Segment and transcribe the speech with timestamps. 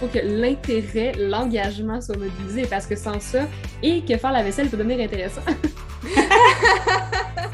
[0.00, 3.46] faut que l'intérêt, l'engagement soit mobilisé parce que sans ça,
[3.82, 5.42] et que faire la vaisselle peut devenir intéressant.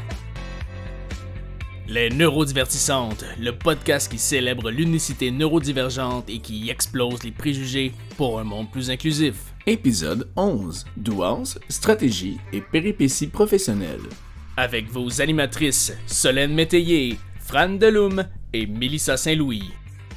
[1.87, 8.45] Les Neurodivertissantes, le podcast qui célèbre l'unicité neurodivergente et qui explose les préjugés pour un
[8.45, 9.35] monde plus inclusif.
[9.67, 14.07] Épisode 11 Douance, stratégie et péripéties professionnelles.
[14.55, 18.23] Avec vos animatrices Solène Métayer, Fran Deloum
[18.53, 19.73] et Mélissa Saint-Louis.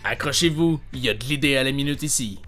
[0.07, 2.39] Accrochez-vous, il y a de l'idée à la minute ici.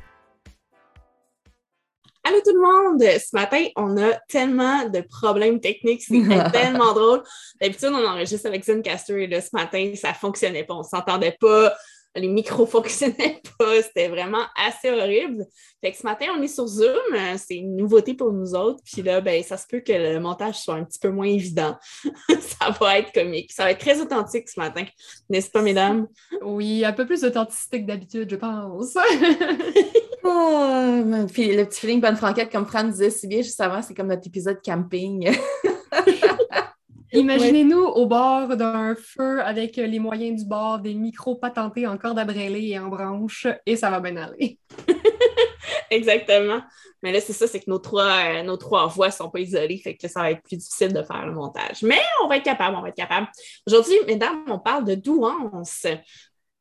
[2.23, 3.01] Allô tout le monde!
[3.03, 7.23] Ce matin, on a tellement de problèmes techniques, c'était tellement drôle.
[7.59, 11.73] D'habitude, on enregistre avec Zencaster et là, ce matin, ça fonctionnait pas, on s'entendait pas,
[12.17, 15.47] les micros fonctionnaient pas, c'était vraiment assez horrible.
[15.81, 19.03] Fait que ce matin, on est sur Zoom, c'est une nouveauté pour nous autres, puis
[19.03, 21.77] là, ben, ça se peut que le montage soit un petit peu moins évident.
[22.41, 24.85] ça va être comique, ça va être très authentique ce matin,
[25.31, 26.07] n'est-ce pas, mesdames?
[26.43, 28.97] Oui, un peu plus d'authenticité que d'habitude, je pense.
[30.29, 33.95] Oh, puis le petit feeling bonne franquette, comme Fran disait si bien juste avant, c'est
[33.95, 35.31] comme notre épisode camping.
[37.13, 42.19] Imaginez-nous au bord d'un feu avec les moyens du bord, des micros patentés en corde
[42.19, 44.59] à brêler et en branche, et ça va bien aller.
[45.91, 46.61] Exactement.
[47.03, 49.41] Mais là, c'est ça, c'est que nos trois, euh, nos trois voix ne sont pas
[49.41, 51.83] isolées, fait que ça va être plus difficile de faire le montage.
[51.83, 53.29] Mais on va être capable, on va être capable.
[53.67, 55.87] Aujourd'hui, mesdames, on parle de douance.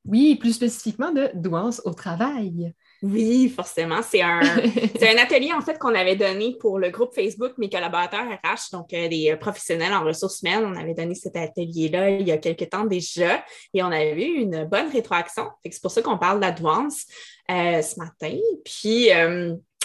[0.05, 2.73] Oui, plus spécifiquement de douance au travail.
[3.01, 4.01] Oui, forcément.
[4.01, 4.39] C'est un,
[5.01, 8.93] un atelier en fait qu'on avait donné pour le groupe Facebook Mes collaborateurs RH, donc
[8.93, 10.65] euh, des euh, professionnels en ressources humaines.
[10.65, 13.43] On avait donné cet atelier-là il y a quelques temps déjà
[13.73, 15.47] et on avait eu une bonne rétroaction.
[15.69, 17.05] C'est pour ça qu'on parle d'advance
[17.51, 18.37] euh, ce matin.
[18.63, 19.09] Puis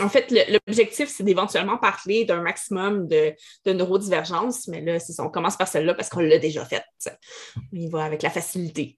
[0.00, 0.32] en fait,
[0.66, 3.34] l'objectif, c'est d'éventuellement parler d'un maximum de,
[3.66, 6.84] de, neurodivergence, mais là, on commence par celle-là parce qu'on l'a déjà faite.
[7.56, 8.96] On y va avec la facilité.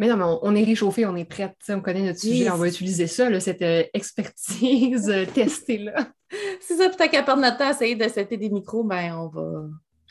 [0.00, 2.68] Mais non, mais on, est réchauffé, on est prête, on connaît notre sujet, on va
[2.68, 6.08] utiliser ça, cette euh, expertise euh, testée-là.
[6.58, 9.28] C'est ça, plutôt qu'à perdre notre temps à essayer de setter des micros, ben on
[9.28, 9.64] va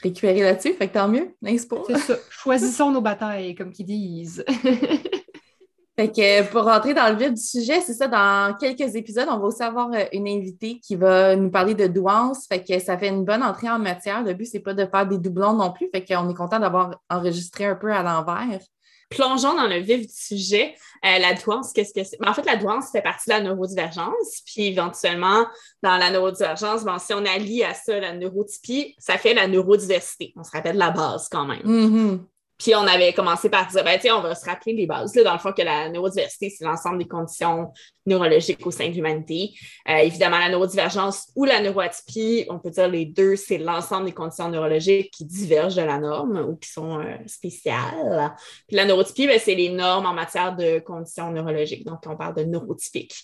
[0.03, 1.81] récupérer là-dessus, fait que tant mieux, n'est-ce pas?
[1.87, 4.45] C'est ça, choisissons nos batailles, comme qu'ils disent.
[5.97, 9.39] fait que pour rentrer dans le vif du sujet, c'est ça, dans quelques épisodes, on
[9.39, 12.95] va aussi avoir euh, une invitée qui va nous parler de douance, fait que ça
[12.95, 14.21] fait une bonne entrée en matière.
[14.21, 17.01] Le but, c'est pas de faire des doublons non plus, fait qu'on est content d'avoir
[17.09, 18.59] enregistré un peu à l'envers
[19.09, 20.75] plongeons dans le vif du sujet.
[21.05, 22.17] Euh, la douance, qu'est-ce que c'est?
[22.19, 24.41] Ben, en fait, la douance fait partie de la neurodivergence.
[24.45, 25.45] Puis éventuellement,
[25.81, 30.33] dans la neurodivergence, ben, si on allie à ça la neurotypie, ça fait la neurodiversité.
[30.35, 31.63] On se rappelle la base quand même.
[31.63, 32.19] Mm-hmm.
[32.59, 35.15] Puis on avait commencé par dire, ben, on va se rappeler les bases.
[35.15, 37.71] Là, dans le fond, que la neurodiversité, c'est l'ensemble des conditions
[38.09, 39.51] neurologiques au sein de l'humanité.
[39.87, 44.11] Euh, évidemment, la neurodivergence ou la neuroatypie, on peut dire les deux, c'est l'ensemble des
[44.11, 48.33] conditions neurologiques qui divergent de la norme ou qui sont euh, spéciales.
[48.67, 51.85] Puis la neurotypie, ben, c'est les normes en matière de conditions neurologiques.
[51.85, 53.15] Donc, on parle de neurotypique.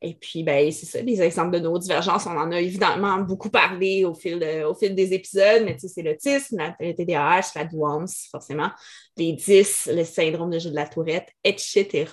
[0.00, 4.04] Et puis, ben, c'est ça, les exemples de neurodivergence, on en a évidemment beaucoup parlé
[4.04, 8.28] au fil, au fil des épisodes, mais tu sais, c'est l'autisme, le TDAH, la douance,
[8.30, 8.70] forcément,
[9.16, 12.06] les 10, le syndrome de jeu de la tourette, etc.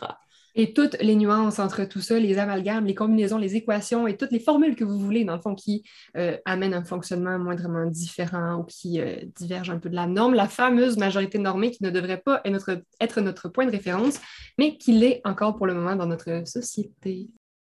[0.55, 4.31] Et toutes les nuances entre tout ça, les amalgames, les combinaisons, les équations et toutes
[4.31, 5.83] les formules que vous voulez, dans le fond, qui
[6.17, 10.33] euh, amènent un fonctionnement moindrement différent ou qui euh, divergent un peu de la norme,
[10.33, 14.19] la fameuse majorité normée qui ne devrait pas être notre, point de référence,
[14.57, 17.29] mais qui l'est encore pour le moment dans notre société.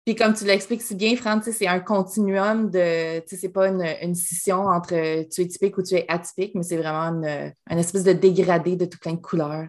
[0.06, 4.68] Puis comme tu l'expliques si bien, Fran, c'est un continuum de, c'est pas une, scission
[4.68, 8.14] entre tu es typique ou tu es atypique, mais c'est vraiment une, une espèce de
[8.14, 9.68] dégradé de tout plein de couleurs.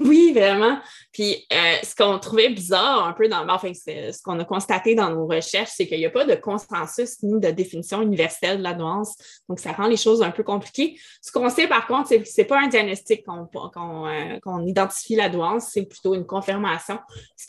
[0.00, 0.80] Oui, vraiment.
[1.12, 4.94] Puis euh, ce qu'on trouvait bizarre un peu dans, ben, enfin, ce qu'on a constaté
[4.94, 8.62] dans nos recherches, c'est qu'il n'y a pas de consensus ni de définition universelle de
[8.62, 9.14] la nuance.
[9.48, 10.98] Donc, ça rend les choses un peu compliquées.
[11.22, 15.14] Ce qu'on sait par contre, c'est que ce n'est pas un diagnostic euh, qu'on identifie
[15.14, 16.98] la douance, c'est plutôt une confirmation.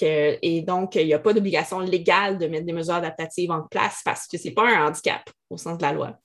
[0.02, 4.02] Et donc, il n'y a pas d'obligation légale de mettre des mesures adaptatives en place
[4.06, 6.20] parce que ce n'est pas un handicap au sens de la loi.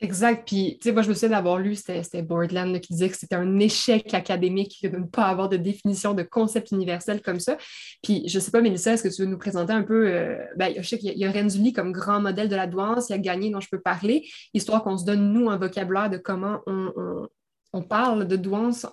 [0.00, 0.46] Exact.
[0.46, 3.34] Puis, tu sais, moi, je me souviens d'avoir lu, c'était Boardland qui disait que c'était
[3.34, 7.58] un échec académique de ne pas avoir de définition de concept universel comme ça.
[8.02, 10.06] Puis, je sais pas, Mélissa, est-ce que tu veux nous présenter un peu.
[10.06, 13.12] Euh, ben, je sais qu'il y, a Renzulli comme grand modèle de la douance, il
[13.12, 16.16] y a Gagné dont je peux parler, histoire qu'on se donne, nous, un vocabulaire de
[16.16, 17.26] comment on,
[17.72, 18.86] on parle de douance,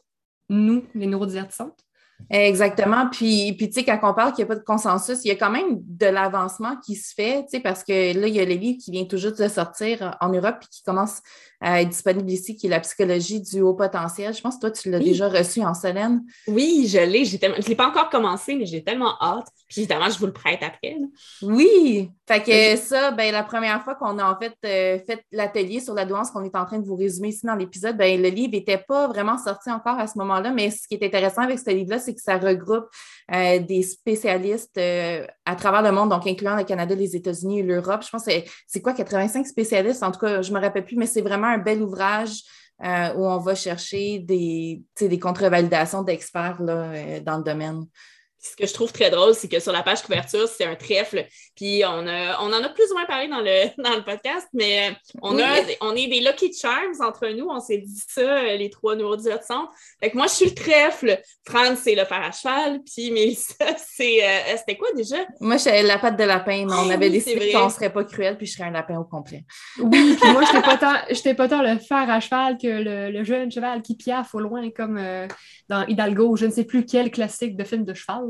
[0.50, 1.85] nous, les neurodivertissantes.
[2.30, 3.08] Exactement.
[3.12, 5.32] Puis, puis tu sais, quand on parle qu'il n'y a pas de consensus, il y
[5.32, 8.40] a quand même de l'avancement qui se fait, tu sais, parce que là, il y
[8.40, 11.22] a le livre qui vient tout juste de sortir en Europe et qui commence
[11.62, 14.34] à être disponible ici, qui est la psychologie du haut potentiel.
[14.34, 16.24] Je pense que toi, tu l'as déjà reçu en Solène.
[16.48, 17.26] Oui, je l'ai.
[17.26, 19.48] Je ne l'ai pas encore commencé, mais j'ai tellement hâte.
[19.68, 20.98] Puis évidemment, je vous le prête après.
[21.42, 22.12] Oui.
[22.28, 25.94] Fait que ça, ben, la première fois qu'on a en fait euh, fait l'atelier sur
[25.94, 28.52] la douance qu'on est en train de vous résumer ici dans l'épisode, ben, le livre
[28.52, 31.70] n'était pas vraiment sorti encore à ce moment-là, mais ce qui est intéressant avec ce
[31.70, 32.86] livre-là, c'est que ça regroupe
[33.34, 37.64] euh, des spécialistes euh, à travers le monde, donc incluant le Canada, les États-Unis et
[37.64, 38.04] l'Europe.
[38.04, 38.32] Je pense que
[38.68, 40.04] c'est quoi, 85 spécialistes?
[40.04, 42.42] En tout cas, je ne me rappelle plus, mais c'est vraiment un bel ouvrage
[42.82, 47.86] où on va chercher des, des contre-validations d'experts dans le domaine
[48.52, 51.26] ce que je trouve très drôle, c'est que sur la page couverture, c'est un trèfle.
[51.56, 54.90] Puis on, on en a plus ou moins parlé dans le, dans le podcast, mais
[54.90, 57.48] euh, on, a, on est des Lucky Charms entre nous.
[57.50, 59.40] On s'est dit ça, euh, les trois neurodivers
[60.00, 61.20] Fait que moi, je suis le trèfle.
[61.48, 62.82] France, c'est le fer à cheval.
[62.86, 64.24] Puis Mélissa, c'est.
[64.24, 65.18] Euh, c'était quoi déjà?
[65.40, 68.04] Moi, je la patte de lapin, mais on ah avait décidé qu'on ne serait pas
[68.04, 69.44] cruel, puis je serais un lapin au complet.
[69.80, 70.54] Oui, puis moi, je
[71.16, 72.68] n'étais pas, tant le fer à cheval que
[73.12, 75.00] le, jeune cheval qui piaffe au loin, comme
[75.70, 78.24] dans Hidalgo, je ne sais plus quel classique de film de cheval.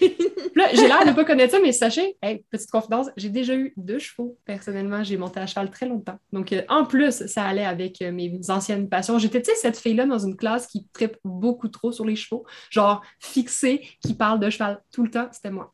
[0.00, 2.16] J'ai l'air de ne pas connaître ça, mais sachez,
[2.50, 4.38] petite confidence, j'ai déjà eu deux chevaux.
[4.44, 6.18] Personnellement, j'ai monté à cheval très longtemps.
[6.32, 9.18] Donc, euh, en plus, ça allait avec euh, mes anciennes passions.
[9.18, 12.44] J'étais, tu sais, cette fille-là dans une classe qui tripe beaucoup trop sur les chevaux,
[12.70, 15.72] genre fixée, qui parle de cheval tout le temps, c'était moi.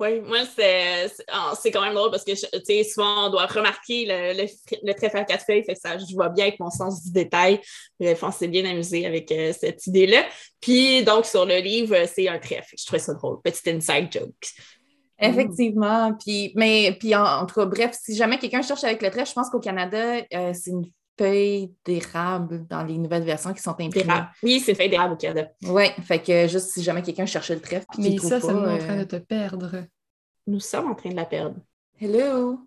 [0.00, 0.38] Oui, moi,
[1.28, 4.48] ah, c'est quand même drôle parce que, tu sais, souvent, on doit remarquer le, le,
[4.82, 7.12] le trèfle à quatre feuilles, fait que ça, je vois bien avec mon sens du
[7.12, 7.60] détail.
[7.98, 10.24] Bref, on s'est bien amusé avec euh, cette idée-là.
[10.60, 12.74] Puis, donc, sur le livre, c'est un trèfle.
[12.78, 13.40] Je trouvais ça drôle.
[13.42, 14.34] Petite inside joke.
[15.18, 16.12] Effectivement.
[16.14, 19.34] Puis, mais, puis en, tout cas, bref, si jamais quelqu'un cherche avec le trèfle, je
[19.34, 20.84] pense qu'au Canada, euh, c'est une
[21.18, 24.22] feuille d'érable dans les nouvelles versions qui sont imprimées.
[24.42, 25.48] Oui, c'est feuille d'érable au Canada.
[25.64, 27.86] Oui, fait que juste si jamais quelqu'un cherchait le trèfle.
[27.98, 29.84] Mais ça, ça nous est en train de te perdre.
[30.46, 31.56] Nous sommes en train de la perdre.
[32.00, 32.60] Hello!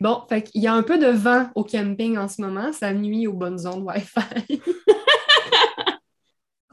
[0.00, 2.92] Bon, fait qu'il y a un peu de vent au camping en ce moment, ça
[2.92, 4.60] nuit aux bonnes ondes Wi-Fi.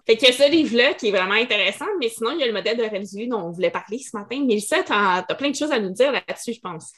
[0.06, 2.48] Fait qu'il y a ce livre-là qui est vraiment intéressant, mais sinon, il y a
[2.48, 4.44] le modèle de résolu dont on voulait parler ce matin.
[4.46, 6.92] Mais ça, tu as, plein de choses à nous dire là-dessus, je pense.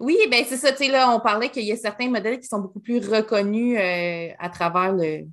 [0.00, 0.72] Oui, bien, c'est ça.
[0.72, 3.78] Tu sais, là, on parlait qu'il y a certains modèles qui sont beaucoup plus reconnus
[3.78, 5.26] euh, à travers le,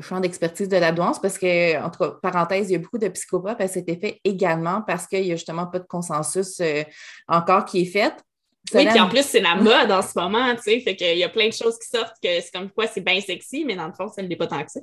[0.00, 3.60] champ d'expertise de la douance, parce que, entre parenthèses, il y a beaucoup de psychopathes
[3.60, 6.82] à cet effet également parce qu'il n'y a justement pas de consensus euh,
[7.28, 8.14] encore qui est fait.
[8.72, 10.80] Oui, puis en plus, c'est la mode en ce moment, tu sais.
[10.80, 13.20] Fait qu'il y a plein de choses qui sortent que c'est comme quoi c'est bien
[13.20, 14.80] sexy, mais dans le fond, ça ne l'est pas tant que ça.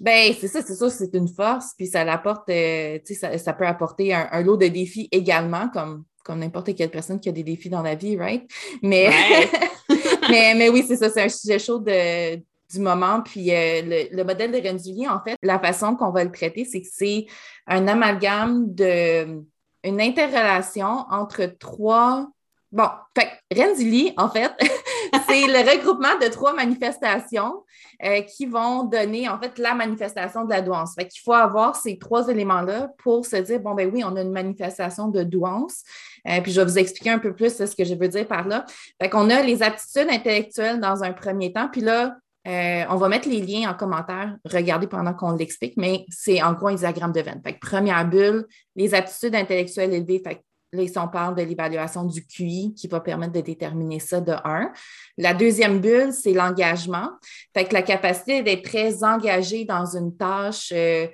[0.00, 3.52] Ben, c'est ça, c'est ça, c'est une force, puis ça l'apporte, euh, tu sais, ça,
[3.52, 7.42] peut apporter un, lot de défis également, comme, comme n'importe quelle personne qui a des
[7.42, 8.48] défis dans la vie, right?
[8.82, 9.10] Mais,
[10.30, 13.22] mais, mais, oui, c'est ça, c'est un sujet chaud de, du moment.
[13.22, 16.80] Puis euh, le, modèle de Renzulli, en fait, la façon qu'on va le traiter, c'est
[16.80, 17.26] que c'est
[17.66, 19.42] un amalgame de
[19.84, 22.28] une interrelation entre trois
[22.72, 24.50] Bon, fait Renzulli, en fait,
[25.28, 27.64] c'est le regroupement de trois manifestations
[28.02, 30.94] euh, qui vont donner, en fait, la manifestation de la douance.
[30.94, 34.22] Fait qu'il faut avoir ces trois éléments-là pour se dire, bon, ben oui, on a
[34.22, 35.82] une manifestation de douance.
[36.26, 38.48] Euh, puis je vais vous expliquer un peu plus ce que je veux dire par
[38.48, 38.64] là.
[39.00, 42.16] Fait qu'on a les aptitudes intellectuelles dans un premier temps, puis là,
[42.48, 46.54] euh, on va mettre les liens en commentaire, regardez pendant qu'on l'explique, mais c'est en
[46.54, 47.40] gros un diagramme de veine.
[47.44, 50.22] Fait que première bulle, les aptitudes intellectuelles élevées.
[50.24, 50.42] Fait
[50.72, 54.32] Là, ici, on parle de l'évaluation du QI qui va permettre de déterminer ça de
[54.32, 54.72] 1.
[55.18, 57.10] La deuxième bulle, c'est l'engagement.
[57.52, 61.08] Fait que la capacité d'être très engagé dans une tâche euh,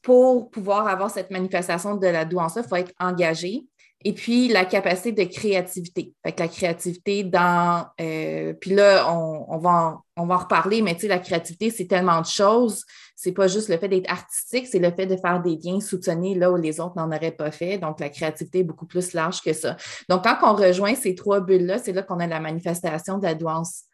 [0.00, 3.66] pour pouvoir avoir cette manifestation de la douance, il faut être engagé.
[4.06, 6.12] Et puis, la capacité de créativité.
[6.22, 7.86] Fait que la créativité dans.
[8.02, 11.86] Euh, puis là, on, va on va en reparler, mais tu sais, la créativité, c'est
[11.86, 12.84] tellement de choses.
[13.16, 16.36] C'est pas juste le fait d'être artistique, c'est le fait de faire des liens soutenus
[16.36, 17.78] là où les autres n'en auraient pas fait.
[17.78, 19.76] Donc, la créativité est beaucoup plus large que ça.
[20.10, 23.34] Donc, quand on rejoint ces trois bulles-là, c'est là, qu'on a la manifestation de la
[23.34, 23.84] douance.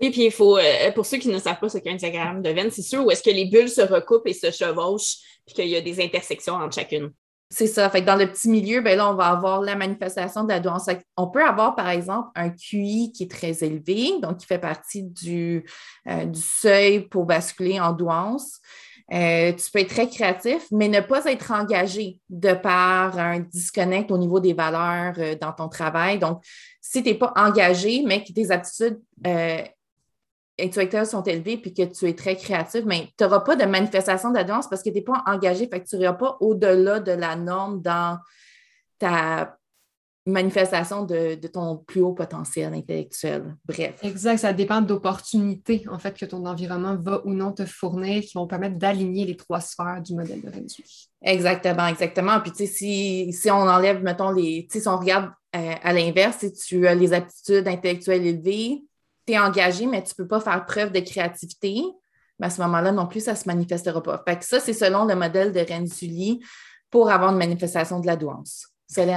[0.00, 2.40] Et puis, il faut, euh, pour ceux qui ne savent pas ce qu'est un diagramme
[2.40, 5.56] de veine, c'est sûr où est-ce que les bulles se recoupent et se chevauchent, puis
[5.56, 7.10] qu'il y a des intersections entre chacune.
[7.50, 7.88] C'est ça.
[7.90, 10.88] Fait dans le petit milieu, ben là, on va avoir la manifestation de la douance.
[11.16, 15.04] On peut avoir, par exemple, un QI qui est très élevé, donc qui fait partie
[15.04, 15.64] du,
[16.08, 18.60] euh, seuil pour basculer en douance.
[19.12, 24.10] Euh, tu peux être très créatif, mais ne pas être engagé de par un disconnect
[24.10, 26.18] au niveau des valeurs euh, dans ton travail.
[26.18, 26.42] Donc,
[26.80, 28.98] si tu n'es pas engagé, mais que tes aptitudes
[30.58, 34.30] intellectuels sont élevés puis que tu es très créatif, mais tu n'auras pas de manifestation
[34.30, 37.36] d'advance parce que tu n'es pas engagé, fait que tu n'iras pas au-delà de la
[37.36, 38.18] norme dans
[38.98, 39.58] ta
[40.26, 43.56] manifestation de, ton plus haut potentiel intellectuel.
[43.66, 43.96] Bref.
[44.02, 48.32] Exact, ça dépend d'opportunités, en fait, que ton environnement va ou non te fournir qui
[48.34, 51.10] vont permettre d'aligner les trois sphères du modèle de réduit.
[51.20, 52.40] Exactement, exactement.
[52.40, 55.74] Puis, tu sais, si, si, on enlève, mettons, les, tu sais, si on regarde euh,
[55.82, 58.82] à l'inverse, si tu as les aptitudes intellectuelles élevées,
[59.26, 61.82] tu es engagé, mais tu ne peux pas faire preuve de créativité,
[62.38, 64.22] mais à ce moment-là non plus, ça ne se manifestera pas.
[64.26, 66.44] Fait ça, c'est selon le modèle de Renzulli
[66.90, 68.73] pour avoir une manifestation de la douance.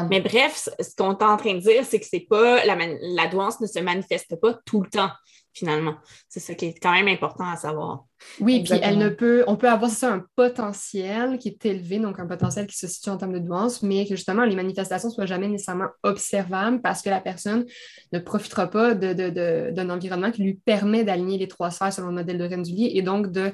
[0.09, 3.27] Mais bref, ce qu'on est en train de dire, c'est que c'est pas la, la
[3.27, 5.11] douance ne se manifeste pas tout le temps
[5.57, 5.95] finalement.
[6.29, 8.05] C'est ça qui est quand même important à savoir.
[8.39, 12.19] Oui, puis elle ne peut, on peut avoir ça un potentiel qui est élevé, donc
[12.19, 15.13] un potentiel qui se situe en termes de douance, mais que justement les manifestations ne
[15.13, 17.65] soient jamais nécessairement observables parce que la personne
[18.13, 22.15] ne profitera pas d'un de, environnement qui lui permet d'aligner les trois sphères selon le
[22.15, 23.51] modèle de Rendulier et donc de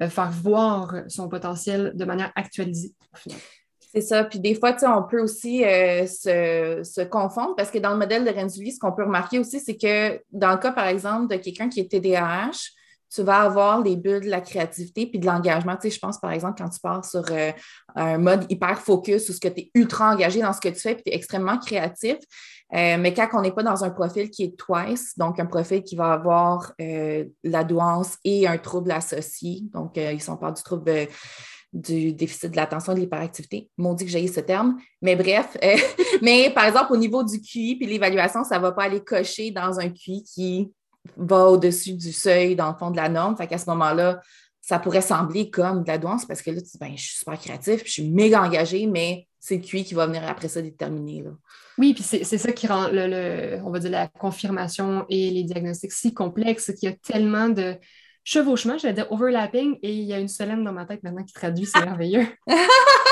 [0.00, 2.94] euh, faire voir son potentiel de manière actualisée.
[3.94, 4.24] C'est ça.
[4.24, 8.30] Puis des fois, on peut aussi euh, se, confondre parce que dans le modèle de
[8.30, 11.68] Renzulli, ce qu'on peut remarquer aussi, c'est que dans le cas, par exemple, de quelqu'un
[11.68, 12.70] qui est TDAH,
[13.14, 15.76] tu vas avoir les bulles de la créativité puis de l'engagement.
[15.76, 17.52] Tu sais, je pense, par exemple, quand tu pars sur euh,
[17.94, 20.80] un mode hyper focus ou ce que tu es ultra engagé dans ce que tu
[20.80, 22.16] fais puis tu es extrêmement créatif.
[22.74, 25.82] Euh, mais quand on n'est pas dans un profil qui est twice, donc un profil
[25.82, 31.08] qui va avoir la douance et un trouble associé, donc ils sont pas du trouble
[31.72, 33.70] du déficit de l'attention et de l'hyperactivité.
[33.78, 34.78] dit que j'ai ce terme.
[35.00, 35.76] Mais bref, euh,
[36.22, 39.50] mais par exemple, au niveau du QI puis l'évaluation, ça ne va pas aller cocher
[39.50, 40.72] dans un QI qui
[41.16, 43.36] va au-dessus du seuil, dans le fond de la norme.
[43.36, 44.20] Fait qu'à ce moment-là,
[44.60, 47.16] ça pourrait sembler comme de la douance parce que là, tu dis, ben, je suis
[47.16, 50.62] super créatif, je suis méga engagée, mais c'est le QI qui va venir après ça
[50.62, 51.24] déterminer.
[51.78, 55.90] Oui, puis c'est ça qui rend, le, on va dire, la confirmation et les diagnostics
[55.90, 57.76] si complexes, qu'il y a tellement de,
[58.24, 61.32] chevauchement, j'allais dire overlapping, et il y a une Solène dans ma tête maintenant qui
[61.32, 62.26] traduit, c'est merveilleux.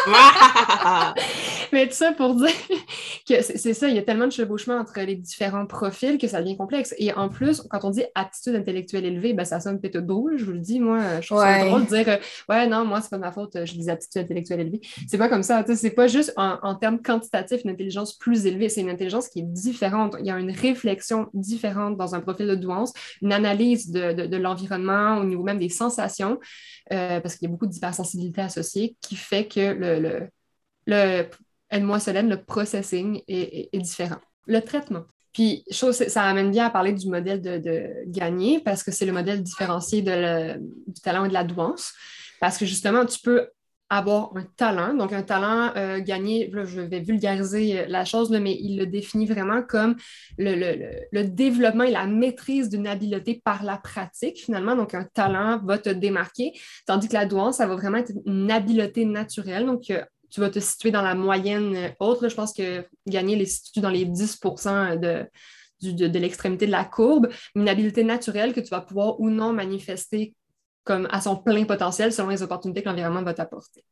[1.73, 2.49] Mais tout ça pour dire
[3.29, 6.41] que c'est ça, il y a tellement de chevauchement entre les différents profils que ça
[6.41, 6.95] devient complexe.
[6.99, 10.45] Et en plus, quand on dit aptitude intellectuelle élevée, ben, ça sonne peut-être drôle, je
[10.45, 12.17] vous le dis, moi, je trouve ça drôle de dire euh,
[12.49, 14.81] Ouais, non, moi, c'est pas ma faute, j'ai des aptitudes intellectuelles élevées.
[15.09, 18.81] C'est pas comme ça, c'est pas juste en, termes quantitatifs une intelligence plus élevée, c'est
[18.81, 20.17] une intelligence qui est différente.
[20.21, 24.27] Il y a une réflexion différente dans un profil de douance, une analyse de, de,
[24.27, 26.39] de l'environnement au niveau même des sensations,
[26.93, 30.29] euh, parce qu'il y a beaucoup d'hypersensibilité associée qui fait que le, le,
[30.87, 31.25] le
[31.71, 34.21] aide-moi Solène, le processing est, différent.
[34.47, 35.05] Le traitement.
[35.33, 39.13] Puis, chose, ça amène bien à parler du modèle de, gagner parce que c'est le
[39.13, 41.93] modèle différencié de du talent et de la douance.
[42.41, 43.49] Parce que justement, tu peux
[43.91, 44.95] avoir un talent.
[44.95, 49.27] Donc, un talent euh, gagné, là, je vais vulgariser la chose, mais il le définit
[49.27, 49.97] vraiment comme
[50.39, 54.77] le, développement et la maîtrise d'une habileté par la pratique, finalement.
[54.77, 56.53] Donc, un talent va te démarquer,
[56.87, 59.67] tandis que la douance, ça va vraiment être une habileté naturelle.
[59.67, 59.93] Donc,
[60.31, 62.29] tu vas te situer dans la moyenne haute.
[62.29, 64.41] je pense que gagner les situe dans les 10
[65.01, 65.27] de,
[65.83, 70.35] de, l'extrémité de la courbe, une habileté naturelle que tu vas pouvoir ou non manifester
[70.85, 73.85] comme à son plein potentiel selon les opportunités que l'environnement va t'apporter.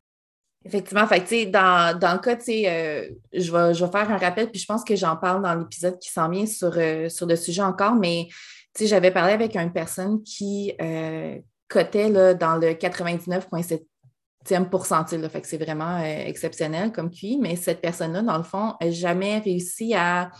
[0.65, 4.83] Effectivement, fait, dans, dans le cas, euh, je, vais, faire un rappel, puis je pense
[4.83, 8.27] que j'en parle dans l'épisode qui s'en vient sur, euh, sur le sujet encore, mais
[8.79, 11.37] j'avais parlé avec une personne qui euh,
[11.69, 12.73] cotait là, dans le
[14.49, 15.29] 99,7e pourcentile.
[15.29, 19.39] fait que c'est vraiment exceptionnel comme QI, mais cette personne-là, dans le fond, n'a jamais
[19.39, 20.31] réussi à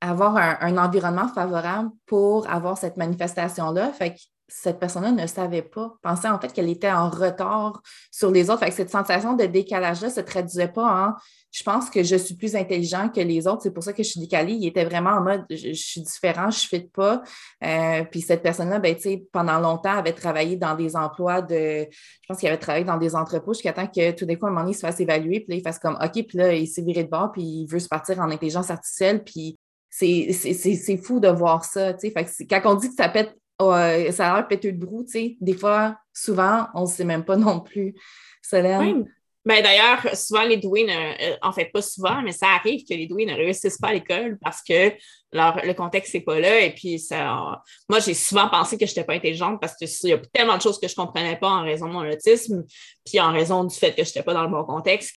[0.00, 3.92] avoir un, un, environnement favorable pour avoir cette manifestation-là.
[3.92, 4.14] Fait
[4.48, 8.64] cette personne-là ne savait pas, pensait en fait qu'elle était en retard sur les autres.
[8.64, 11.14] Fait cette sensation de décalage-là se traduisait pas en
[11.56, 14.10] je pense que je suis plus intelligent que les autres, c'est pour ça que je
[14.10, 14.52] suis décalée.
[14.52, 17.22] Il était vraiment en mode je, suis différent, je ne fit pas.
[17.64, 18.94] Euh, puis cette personne-là, ben,
[19.32, 21.86] pendant longtemps, avait travaillé dans des emplois de.
[21.90, 24.48] Je pense qu'il avait travaillé dans des entrepôts jusqu'à temps que tout d'un coup, à
[24.48, 26.52] un moment donné, il se fasse évaluer, puis là, il fasse comme OK, puis là,
[26.52, 31.00] il s'est viré de bord, puis il veut se partir en intelligence artificielle, puis c'est
[31.02, 31.96] fou de voir ça.
[31.96, 35.12] Fait quand on dit que ça pète euh, ça a l'air pété de brou, tu
[35.12, 35.36] sais.
[35.40, 37.94] Des fois, souvent, on ne sait même pas non plus.
[38.42, 39.06] Solène?
[39.44, 40.90] Ben, D'ailleurs, souvent, les doués, ne,
[41.32, 43.92] euh, en fait, pas souvent, mais ça arrive que les doués ne réussissent pas à
[43.92, 44.92] l'école parce que
[45.32, 46.60] leur, le contexte n'est pas là.
[46.62, 50.12] Et puis, ça, moi, j'ai souvent pensé que je n'étais pas intelligente parce qu'il y
[50.12, 52.64] a tellement de choses que je ne comprenais pas en raison de mon autisme,
[53.04, 55.16] puis en raison du fait que je n'étais pas dans le bon contexte.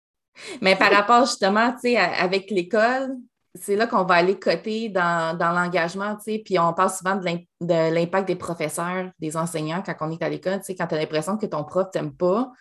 [0.62, 3.16] Mais par rapport justement, tu sais, avec l'école,
[3.62, 7.94] c'est là qu'on va aller coter dans, l'engagement, tu sais, puis on parle souvent de
[7.94, 11.00] l'impact des professeurs, des enseignants quand on est à l'école, tu sais, quand tu as
[11.00, 12.52] l'impression que ton prof t'aime pas,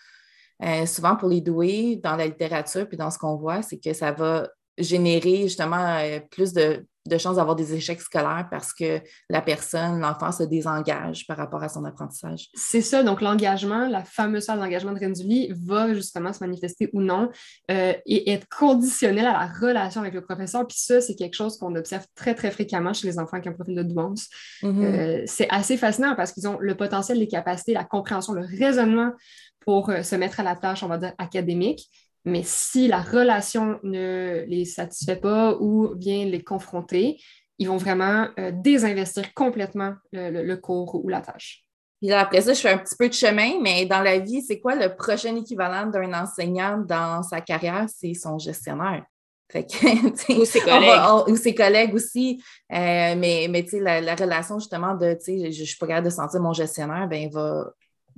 [0.62, 3.93] euh, souvent pour les doués, dans la littérature, puis dans ce qu'on voit, c'est que
[3.93, 4.49] ça va
[4.79, 10.00] générer justement euh, plus de, de chances d'avoir des échecs scolaires parce que la personne,
[10.00, 12.48] l'enfant se désengage par rapport à son apprentissage.
[12.54, 17.00] C'est ça, donc l'engagement, la fameuse salle d'engagement de Renzulli va justement se manifester ou
[17.00, 17.30] non
[17.70, 20.66] euh, et être conditionnel à la relation avec le professeur.
[20.66, 23.52] Puis ça, c'est quelque chose qu'on observe très, très fréquemment chez les enfants qui ont
[23.52, 24.28] un profil de douance.
[24.62, 24.84] Mm-hmm.
[24.84, 29.12] Euh, c'est assez fascinant parce qu'ils ont le potentiel, les capacités, la compréhension, le raisonnement
[29.60, 31.90] pour euh, se mettre à la tâche, on va dire, académique.
[32.26, 37.18] Mais si la relation ne les satisfait pas ou vient les confronter,
[37.59, 41.64] ils vont vraiment euh, désinvestir complètement le, cours ou la tâche.
[42.02, 44.59] Puis après ça, je fais un petit peu de chemin, mais dans la vie, c'est
[44.59, 47.87] quoi le prochain équivalent d'un enseignant dans sa carrière?
[47.88, 49.04] C'est son gestionnaire.
[49.54, 51.28] ou ses collègues.
[51.28, 52.42] ou ses collègues aussi.
[52.73, 56.40] Euh, mais mais la, la, relation, justement, de je ne suis pas capable de sentir
[56.40, 57.71] mon gestionnaire, ben, il va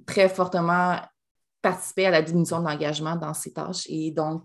[0.07, 0.97] très fortement
[1.63, 4.45] participer à la diminution de l'engagement dans ses tâches et donc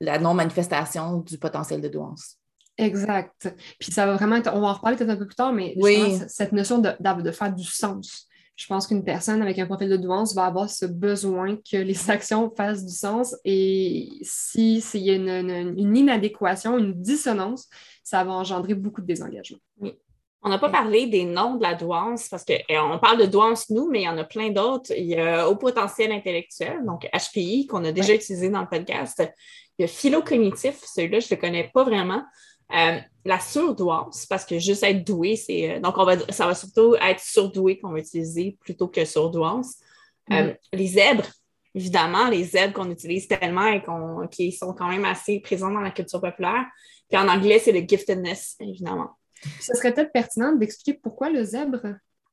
[0.00, 2.38] la non-manifestation du potentiel de douance.
[2.76, 3.54] Exact.
[3.78, 5.76] Puis ça va vraiment être, on va en reparler peut-être un peu plus tard, mais
[6.28, 6.90] cette notion de,
[7.22, 8.28] de, faire du sens.
[8.56, 11.98] Je pense qu'une personne avec un profil de douance va avoir ce besoin que les
[12.10, 17.68] actions fassent du sens et si s'il y a une, une, inadéquation, une dissonance,
[18.02, 19.58] ça va engendrer beaucoup de désengagement.
[19.78, 19.94] Oui.
[20.46, 23.70] On n'a pas parlé des noms de la douance parce qu'on eh, parle de douance,
[23.70, 24.92] nous, mais il y en a plein d'autres.
[24.94, 29.22] Il y a Haut potentiel intellectuel, donc HPI, qu'on a déjà utilisé dans le podcast.
[29.78, 32.22] Il y a philo-cognitif, celui-là, je ne le connais pas vraiment.
[32.74, 35.76] Euh, la surdouance, parce que juste être doué, c'est.
[35.76, 39.76] Euh, donc, on va, ça va surtout être surdoué qu'on va utiliser plutôt que surdouance.
[40.30, 40.56] Euh, mm.
[40.74, 41.26] les zèbres,
[41.74, 43.82] évidemment, les zèbres qu'on utilise tellement et
[44.30, 46.66] qui sont quand même assez présents dans la culture populaire.
[47.08, 49.16] Puis en anglais, c'est le giftedness, évidemment.
[49.60, 51.80] Ce serait peut-être pertinent d'expliquer pourquoi le zèbre?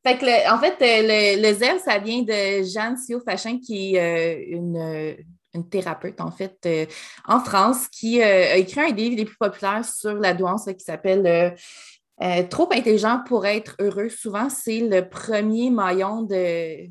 [0.06, 5.16] Fait que en fait, le, le, zèbre, ça vient de Jeanne Sio-Fachin, qui est une,
[5.54, 6.86] une thérapeute, en fait, euh,
[7.28, 10.66] en France, qui euh, a écrit un des livres les plus populaires sur la douance
[10.66, 14.10] qui s'appelle euh, Trop intelligent pour être heureux.
[14.10, 16.88] Souvent, c'est le premier maillon de.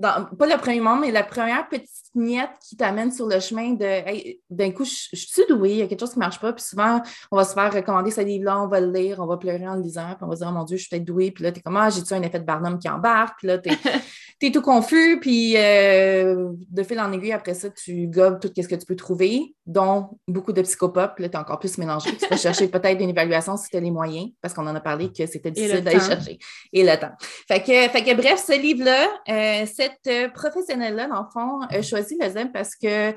[0.00, 4.36] Pas le premier maillon, mais la première petite miette qui t'amène sur le chemin de
[4.50, 6.52] d'un coup, je, suis douée, il y a quelque chose qui ne marche pas.
[6.52, 9.36] Puis souvent, on va se faire recommander ce livre-là, on va le lire, on va
[9.36, 11.04] pleurer en le lisant, puis on va se dire, oh mon Dieu, je suis peut-être
[11.04, 11.30] douée.
[11.30, 13.38] Puis là, tu es comme, ah, j'ai-tu un effet de Barnum qui embarque?
[13.38, 13.58] Puis là,
[14.40, 15.18] tu es, tout confus.
[15.20, 18.96] Puis euh, de fil en aiguille, après ça, tu gobes tout ce que tu peux
[18.96, 21.12] trouver, dont beaucoup de psychopop.
[21.14, 22.10] Puis là, tu es encore plus mélangé.
[22.16, 24.80] Tu vas chercher peut-être une évaluation si tu as les moyens, parce qu'on en a
[24.80, 26.38] parlé que c'était difficile d'aller chercher.
[26.72, 27.12] Et le temps.
[27.48, 32.16] Fait que, fait que bref, ce livre-là, euh, cette professionnelle-là, dans le fond, a choisi
[32.20, 33.14] le ZEM parce que,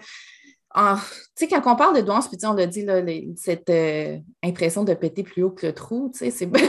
[0.78, 1.02] tu
[1.36, 3.02] sais, quand on parle de douance, puis on l'a dit, là,
[3.36, 6.62] cette euh, impression de péter plus haut que le trou, tu sais, c'est ben,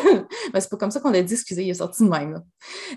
[0.52, 2.42] pas comme ça qu'on l'a dit, excusez, il est sorti de même.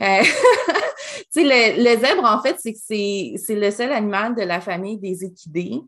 [0.02, 0.24] Euh,
[1.34, 4.98] tu sais, le, zèbre, en fait, c'est que c'est le seul animal de la famille
[4.98, 5.82] des équidés.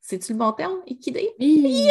[0.00, 1.30] C'est-tu le bon terme, équidés?
[1.40, 1.88] Oui!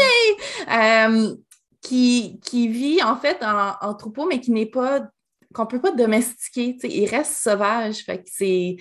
[0.71, 1.35] Euh,
[1.81, 5.01] qui, qui, vit, en fait, en, troupeau, mais qui n'est pas
[5.53, 6.77] qu'on ne peut pas domestiquer.
[6.83, 7.99] Il reste sauvage.
[8.03, 8.77] Fait que c'est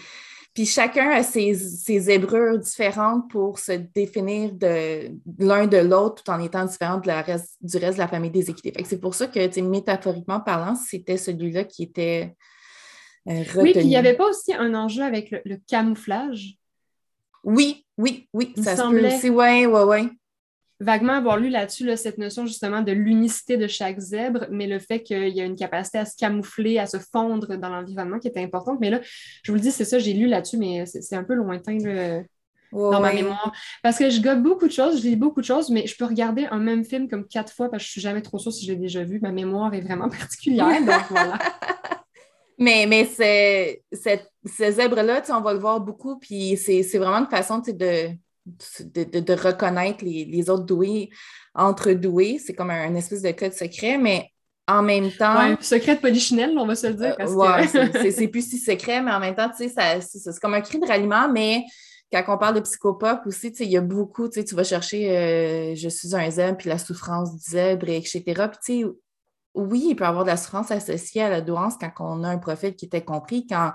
[0.58, 2.18] puis chacun a ses, ses
[2.58, 7.98] différentes pour se définir de l'un de l'autre tout en étant différent du reste de
[7.98, 8.72] la famille des équités.
[8.84, 12.34] C'est pour ça que, métaphoriquement parlant, c'était celui-là qui était
[13.24, 13.38] retenu.
[13.38, 16.56] Euh, oui, puis il n'y avait pas aussi un enjeu avec le, camouflage?
[17.44, 19.10] Oui, oui, oui, ça se semblait...
[19.10, 19.30] peut aussi.
[19.30, 20.10] Oui, oui, oui
[20.80, 25.02] vaguement avoir lu là-dessus cette notion justement de l'unicité de chaque zèbre, mais le fait
[25.02, 28.42] qu'il y a une capacité à se camoufler, à se fondre dans l'environnement qui était
[28.42, 28.78] importante.
[28.80, 29.00] Mais là,
[29.42, 31.78] je vous le dis, c'est ça, j'ai lu là-dessus, mais c'est un peu lointain
[32.72, 33.52] dans ma mémoire.
[33.82, 36.04] Parce que je gobe beaucoup de choses, je lis beaucoup de choses, mais je peux
[36.04, 38.64] regarder un même film comme quatre fois parce que je suis jamais trop sûre si
[38.64, 39.18] je l'ai déjà vu.
[39.20, 41.38] Ma mémoire est vraiment particulière, donc voilà.
[42.60, 48.08] Mais, mais ce zèbre-là, on va le voir beaucoup, puis c'est vraiment une façon de,
[48.94, 51.10] de, reconnaître les, autres doués
[51.54, 52.38] entre doués.
[52.44, 54.30] C'est comme un, espèce de code secret, mais
[54.66, 55.38] en même temps.
[55.38, 57.16] Ouais, secret de polichinelle, on va se le dire.
[58.12, 60.86] c'est plus si secret, mais en même temps, tu sais, c'est comme un cri de
[60.86, 61.64] ralliement, mais
[62.12, 65.88] quand on parle de psychopop aussi, il y a beaucoup, tu vas chercher euh, je
[65.88, 68.22] suis un zèbre, puis la souffrance du zèbre, etc.
[68.64, 68.84] Puis,
[69.54, 72.28] oui, il peut y avoir de la souffrance associée à la douance quand on a
[72.28, 73.72] un profil qui était compris, quand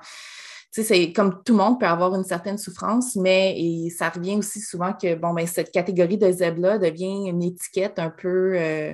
[0.81, 4.93] c'est comme tout le monde peut avoir une certaine souffrance, mais ça revient aussi souvent
[4.93, 8.93] que bon, ben, cette catégorie de zèbre-là devient une étiquette un peu euh,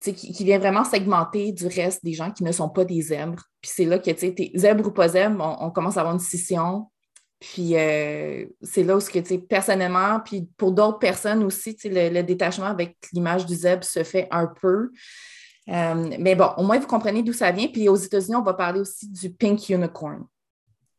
[0.00, 3.42] qui, vient vraiment segmenter du reste des gens qui ne sont pas des zèbres.
[3.60, 6.20] Puis c'est là que, tu sais, zèbre ou pas zèbre, on, commence à avoir une
[6.20, 6.88] scission.
[7.40, 12.66] Puis euh, c'est là où, que, personnellement, puis pour d'autres personnes aussi, le, le détachement
[12.66, 14.92] avec l'image du zèbre se fait un peu.
[15.68, 17.68] Euh, mais bon, au moins, vous comprenez d'où ça vient.
[17.68, 20.24] Puis aux États-Unis, on va parler aussi du pink unicorn.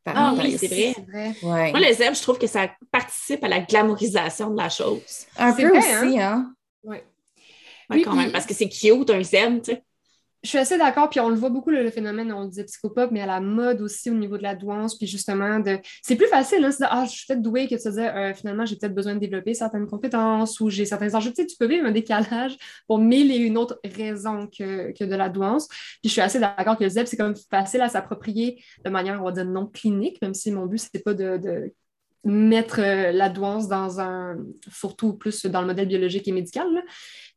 [0.06, 1.36] Ah oui, c'est vrai.
[1.43, 5.25] Moi, les zèbres, je trouve que ça participe à la glamourisation de la chose.
[5.38, 6.53] Un peu aussi, hein?
[6.86, 6.99] hein?
[7.89, 8.01] Oui.
[8.03, 9.84] quand même, parce que c'est cute, un zèbre, tu sais
[10.43, 13.12] je suis assez d'accord, puis on le voit beaucoup, le, phénomène, on le disait psychopop,
[13.12, 15.80] mais à la mode aussi au niveau de la douance, puis justement, de...
[16.04, 18.65] c'est plus facile, hein, ah, je suis peut-être douée que de se dire, euh, finalement,
[18.65, 21.32] j'ai peut-être besoin de développer certaines compétences ou j'ai certains enjeux.
[21.32, 25.04] Tu, sais, tu peux vivre un décalage pour mille et une autres raisons que, que
[25.04, 25.67] de la douance.
[25.67, 29.19] Puis je suis assez d'accord que le ZEP, c'est comme facile à s'approprier de manière,
[29.21, 31.73] on va dire, non clinique, même si mon but, c'est pas de,
[32.23, 34.38] mettre euh, la douance dans un
[34.69, 36.67] surtout plus dans le modèle biologique et médical,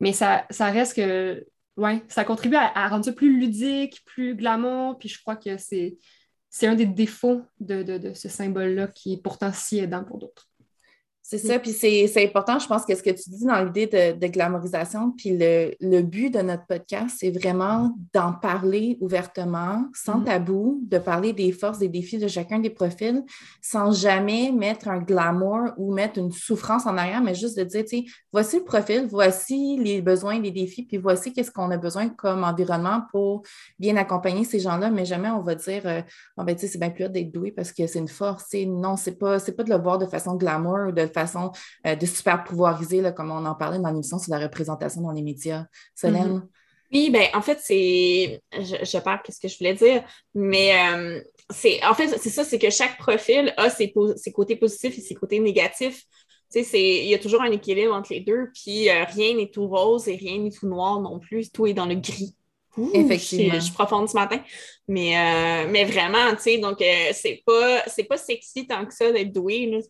[0.01, 1.47] mais ça, ça reste que
[1.81, 5.97] oui, ça contribue à, rendre ça plus ludique, plus glamour, puis je crois que c'est,
[6.63, 10.50] un des défauts de, ce symbole-là qui est pourtant si aidant pour d'autres.
[11.31, 14.19] C'est ça, puis c'est important, je pense que ce que tu dis dans l'idée de,
[14.19, 20.23] de, glamorisation, puis le, le, but de notre podcast, c'est vraiment d'en parler ouvertement, sans
[20.23, 20.25] mm-hmm.
[20.25, 23.23] tabou, de parler des forces, des défis de chacun des profils,
[23.63, 27.85] sans jamais mettre un glamour ou mettre une souffrance en arrière, mais juste de dire,
[27.85, 31.77] tu sais, voici le profil, voici les besoins, les défis, puis voici qu'est-ce qu'on a
[31.77, 33.45] besoin comme environnement pour
[33.79, 36.01] bien accompagner ces gens-là, mais jamais on va dire, euh,
[36.39, 38.53] ben, tu sais, c'est bien plus d'être doué parce que c'est une force.
[38.67, 41.20] Non, c'est pas, pas de le voir de façon glamour ou de façon
[41.87, 45.23] euh, de super pouvoiriser, comme on en parlait dans l'émission sur la représentation dans les
[45.23, 45.65] médias.
[45.95, 46.39] Solène?
[46.39, 46.49] Mm-hmm.
[46.93, 48.43] Oui, ben en fait, c'est.
[48.53, 50.03] Je, je perds ce que je voulais dire,
[50.35, 54.57] mais euh, c'est en fait, c'est ça, c'est que chaque profil a ses, ses, côtés
[54.57, 56.05] positifs et ses côtés négatifs.
[56.53, 59.51] Tu sais, il y a toujours un équilibre entre les deux, puis euh, rien n'est
[59.51, 61.53] tout rose et rien n'est tout noir non plus.
[61.53, 62.35] Tout est dans le gris.
[62.93, 63.55] Effectivement.
[63.55, 64.41] Je, suis profonde ce matin.
[64.89, 66.79] Mais, mais vraiment, tu sais, donc
[67.13, 69.81] c'est pas, pas sexy tant que ça d'être doué.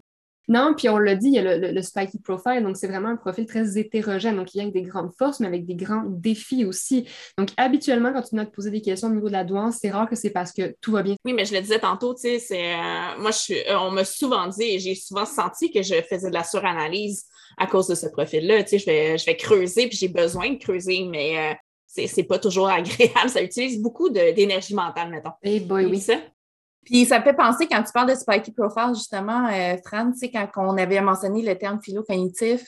[0.50, 3.16] Non, puis on l'a dit, il y a le, spiky profile, donc c'est vraiment un
[3.16, 4.34] profil très hétérogène.
[4.34, 7.06] Donc, il y a des grandes forces, mais avec des grands défis aussi.
[7.38, 9.90] Donc, habituellement, quand tu viens te poser des questions au niveau de la douance, c'est
[9.90, 11.14] rare que c'est parce que tout va bien.
[11.24, 12.74] Oui, mais je le disais tantôt, tu sais, c'est.
[12.74, 15.94] Euh, moi, je suis, euh, on m'a souvent dit et j'ai souvent senti que je
[16.02, 18.64] faisais de la suranalyse à cause de ce profil-là.
[18.64, 21.38] Tu sais, je vais, je vais creuser, puis j'ai besoin de creuser, mais.
[21.38, 21.54] Euh,
[21.86, 23.28] c'est pas toujours agréable.
[23.28, 25.32] Ça utilise beaucoup d'énergie mentale, mettons.
[25.42, 26.00] Eh boy, oui.
[26.00, 26.14] Ça?
[26.84, 30.18] Puis ça me fait penser, quand tu parles de spiky profile, justement, euh, Fran, tu
[30.18, 32.62] sais, quand on avait mentionné le terme philo-cognitif,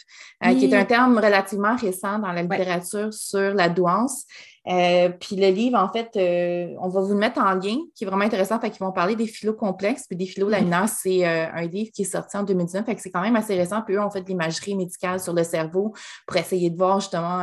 [0.44, 4.24] euh, qui est un terme relativement récent dans la littérature sur la douance,
[4.68, 8.04] euh, puis le livre, en fait, euh, on va vous le mettre en lien, qui
[8.04, 8.60] est vraiment intéressant.
[8.60, 10.88] Fait qu'ils vont parler des philo complexes, puis des philo laminaires.
[10.88, 12.86] C'est euh, un livre qui est sorti en 2019.
[12.86, 13.82] Fait que c'est quand même assez récent.
[13.82, 15.92] Puis eux ont fait de l'imagerie médicale sur le cerveau
[16.26, 17.42] pour essayer de voir justement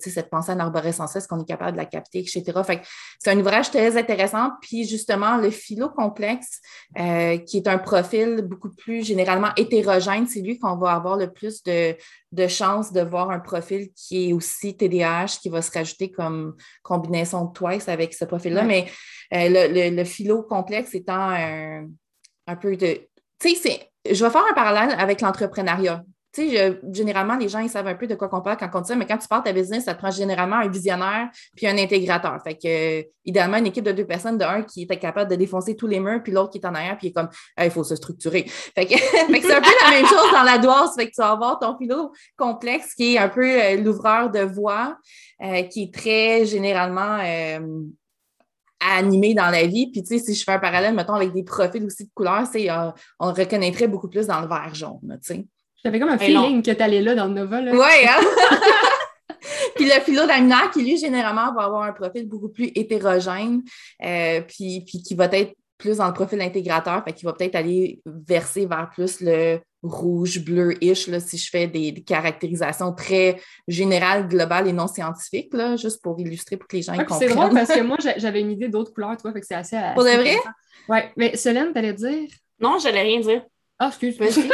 [0.00, 2.42] cette pensée en est-ce qu'on est capable de la capter, etc.
[2.64, 2.86] Fait que
[3.18, 4.50] c'est un ouvrage très intéressant.
[4.60, 6.60] Puis justement, le philo complexe,
[6.94, 11.62] qui est un profil beaucoup plus généralement hétérogène, c'est lui qu'on va avoir le plus
[11.62, 11.96] de,
[12.36, 16.54] de chances de voir un profil qui est aussi TDAH, qui va se rajouter comme
[16.82, 18.62] combinaison de twice avec ce profil-là.
[18.62, 18.86] Mais
[19.34, 21.86] euh, le, le, philo complexe étant un,
[22.46, 23.00] un peu de.
[23.40, 26.04] Tu sais, je vais faire un parallèle avec l'entrepreneuriat
[26.36, 28.80] tu sais, généralement, les gens, ils savent un peu de quoi qu'on parle quand on
[28.82, 31.66] dit ça, mais quand tu parles ta business, ça te prend généralement un visionnaire puis
[31.66, 32.38] un intégrateur.
[32.44, 35.76] Fait que, euh, idéalement, une équipe de deux personnes, de qui est capable de défoncer
[35.76, 37.96] tous les murs, puis l'autre qui est en arrière, puis est comme, il faut se
[37.96, 38.44] structurer.
[38.74, 40.94] Fait que, c'est un peu la même chose dans la douance.
[40.94, 44.40] Fait que tu vas avoir ton philo complexe qui est un peu euh, l'ouvreur de
[44.40, 44.98] voix,
[45.42, 47.18] euh, qui est très généralement
[48.80, 49.90] animé dans la vie.
[49.90, 52.46] Puis, tu sais, si je fais un parallèle, mettons, avec des profils aussi de couleurs,
[52.46, 52.68] c'est,
[53.18, 55.46] on reconnaîtrait beaucoup plus dans le vert jaune, tu sais.
[55.84, 57.60] J'avais comme un feeling que tu allais là dans le Nova.
[57.60, 58.20] Oui, hein?
[59.76, 63.62] puis le philo d'aminaire, qui lui, généralement, va avoir un profil beaucoup plus hétérogène,
[64.04, 67.54] euh, puis, puis qui va être plus dans le profil intégrateur, fait qu'il va peut-être
[67.54, 74.68] aller verser vers plus le rouge, bleu-ish, si je fais des, caractérisations très générales, globales
[74.68, 77.18] et non scientifiques, là, juste pour illustrer pour que les gens comprennent.
[77.18, 79.78] C'est drôle parce que moi, j'avais une idée d'autres couleurs, toi, fait que c'est assez.
[79.94, 80.36] Pour de vrai?
[80.88, 82.28] Oui, mais Solène, t'allais dire?
[82.58, 83.42] Non, j'allais rien dire.
[83.78, 84.16] Ah, excuse.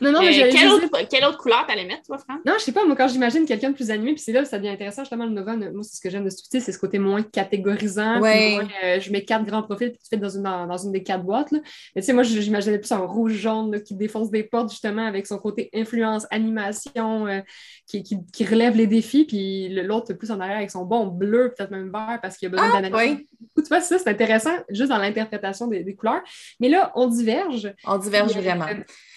[0.00, 2.34] Non, non, mais euh, quelle, autre, quelle, autre, couleur t'allais mettre, toi, Fran?
[2.44, 4.44] Non, je sais pas, moi, quand j'imagine quelqu'un de plus animé, puis c'est là où
[4.44, 6.72] ça devient intéressant, justement, le Nova, moi, c'est ce que j'aime de ce outil, c'est
[6.72, 8.20] ce côté moins catégorisant.
[8.20, 8.58] Ouais.
[8.82, 11.22] Euh, je mets quatre grands profils, puis tu fais dans une, dans, une des quatre
[11.22, 11.52] boîtes.
[11.52, 11.60] Là.
[11.94, 15.38] Mais tu sais, moi, j'imaginais plus un rouge-jaune qui défonce des portes, justement, avec son
[15.38, 17.40] côté influence, animation, euh,
[17.86, 21.54] qui, qui, qui, relève les défis, puis l'autre plus en arrière avec son bon bleu,
[21.56, 23.18] peut-être même vert, parce qu'il y a besoin ah, d'analyse.
[23.56, 26.22] Tu vois, ça, c'est intéressant, juste dans l'interprétation des, des, couleurs.
[26.58, 27.72] Mais là, on diverge.
[27.86, 28.66] On diverge vraiment.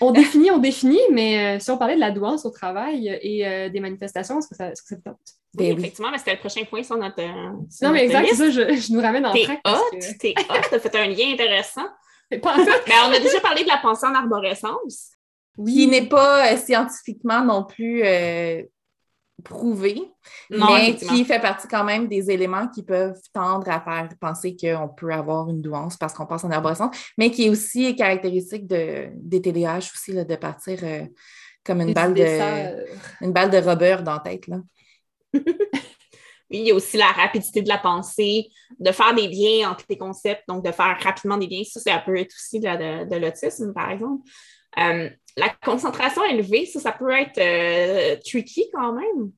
[0.01, 0.66] on définit, on définit,
[1.11, 4.47] mais euh, si on parlait de la douance au travail et euh, des manifestations, est-ce
[4.47, 5.17] que ça, est que ça te tente?
[5.57, 7.21] Oui, ben effectivement, mais c'était le prochain point sur notre.
[7.21, 9.33] non, mais exact, c'est ça, je, nous ramène en.
[9.33, 10.17] T'es hot, que...
[10.17, 11.87] t'es hot, t'as fait un lien intéressant.
[12.31, 12.51] mais ben,
[13.07, 15.11] on a déjà parlé de la pensée en arborescence.
[15.57, 15.73] Oui.
[15.73, 18.03] Qui n'est pas euh, scientifiquement non plus
[19.43, 20.01] prouvé,
[20.49, 24.89] mais qui fait partie quand même des éléments qui peuvent tendre à faire penser qu'on
[24.89, 29.09] peut avoir une douance parce qu'on pense en arborescence, mais qui est aussi caractéristique de,
[29.13, 31.05] des TDAH aussi, là, de partir euh,
[31.63, 32.85] comme une balle, de,
[33.21, 34.47] une balle de rubber dans la tête.
[34.47, 34.57] Là.
[36.49, 38.47] Oui, il y a aussi la rapidité de la pensée,
[38.79, 41.63] de faire des liens entre les concepts, donc de faire rapidement des liens.
[41.65, 44.23] Ça, ça peut être aussi de, de, l'autisme, par exemple.
[44.79, 49.31] Euh, la concentration élevée, ça, ça peut être euh, tricky quand même.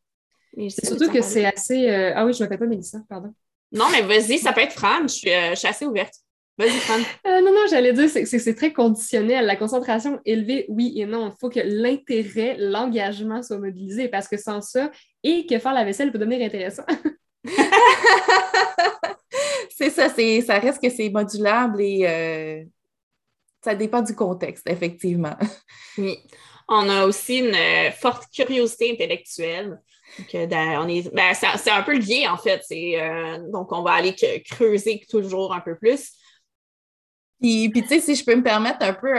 [0.70, 1.90] C'est surtout que c'est assez.
[1.90, 3.34] Euh, ah oui, je ne m'appelle pas Mélissa, pardon.
[3.72, 5.04] Non, mais vas-y, ça peut être Fran.
[5.04, 6.16] Je suis, je suis assez ouverte.
[6.58, 6.98] Vas-y, Fran.
[7.26, 9.46] non, non, j'allais dire, c'est, c'est très conditionnel.
[9.46, 11.30] La concentration élevée, oui et non.
[11.30, 14.90] Il faut que l'intérêt, l'engagement soit mobilisé parce que sans ça,
[15.24, 16.84] et que faire la vaisselle peut devenir intéressant.
[19.70, 22.68] c'est ça, c'est, ça reste que c'est modulable et
[23.64, 25.36] ça dépend du contexte, effectivement.
[25.98, 26.18] Oui.
[26.70, 29.82] On a aussi une euh, forte curiosité intellectuelle.
[30.34, 32.62] on est, ben, c'est, un peu lié, en fait.
[32.72, 36.12] Euh, donc, on va aller creuser toujours un peu plus.
[37.42, 39.14] Puis, puis tu sais, si je peux me permettre un peu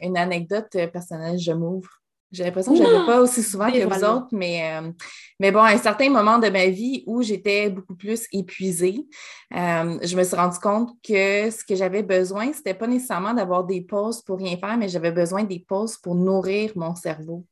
[0.00, 2.01] une anecdote personnelle, je m'ouvre.
[2.32, 4.90] J'ai l'impression que je ne pas aussi souvent que vous autres, mais, euh,
[5.38, 9.06] mais bon, à un certain moment de ma vie où j'étais beaucoup plus épuisée,
[9.54, 13.34] euh, je me suis rendu compte que ce que j'avais besoin, ce n'était pas nécessairement
[13.34, 17.44] d'avoir des pauses pour rien faire, mais j'avais besoin des pauses pour nourrir mon cerveau.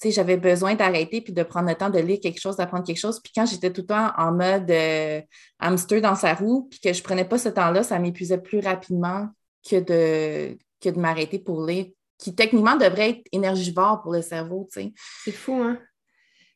[0.00, 2.84] Tu sais, j'avais besoin d'arrêter puis de prendre le temps de lire quelque chose, d'apprendre
[2.84, 3.20] quelque chose.
[3.20, 5.22] Puis quand j'étais tout le temps en mode euh,
[5.58, 8.60] hamster dans sa roue, puis que je ne prenais pas ce temps-là, ça m'épuisait plus
[8.60, 9.28] rapidement
[9.68, 11.86] que de, que de m'arrêter pour lire
[12.18, 14.68] qui techniquement devrait être énergivore pour le cerveau.
[14.70, 15.78] C'est fou, hein?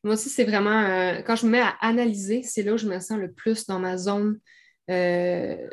[0.05, 2.89] Moi aussi, c'est vraiment, euh, quand je me mets à analyser, c'est là où je
[2.89, 4.41] me sens le plus dans ma zone.
[4.91, 5.69] Euh,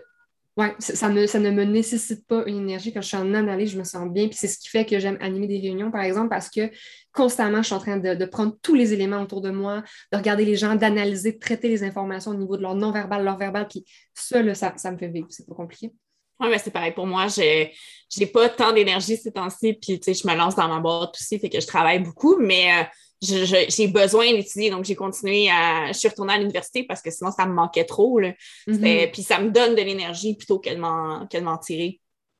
[0.56, 2.94] ouais, ça ne, ça ne me nécessite pas une énergie.
[2.94, 4.28] Quand je suis en analyse, je me sens bien.
[4.28, 6.70] Puis c'est ce qui fait que j'aime animer des réunions, par exemple, parce que
[7.12, 10.46] constamment, je suis en train de, prendre tous les éléments autour de moi, de regarder
[10.46, 13.68] les gens, d'analyser, de traiter les informations au niveau de leur non-verbal, leur verbal.
[13.68, 15.28] Puis ça, ça, ça me fait vivre.
[15.32, 15.92] C'est pas compliqué.
[16.40, 17.28] Oui, mais c'est pareil pour moi.
[17.28, 17.70] Je
[18.18, 21.50] n'ai pas tant d'énergie ces temps-ci, puis je me lance dans ma boîte aussi, fait
[21.50, 22.84] que je travaille beaucoup, mais euh,
[23.22, 24.70] j'ai besoin d'étudier.
[24.70, 25.88] Donc, j'ai continué à.
[25.88, 28.22] Je suis retournée à l'université parce que sinon, ça me manquait trop.
[28.22, 29.12] Mm-hmm.
[29.12, 32.00] Puis ça me donne de l'énergie plutôt que de m'en tirer.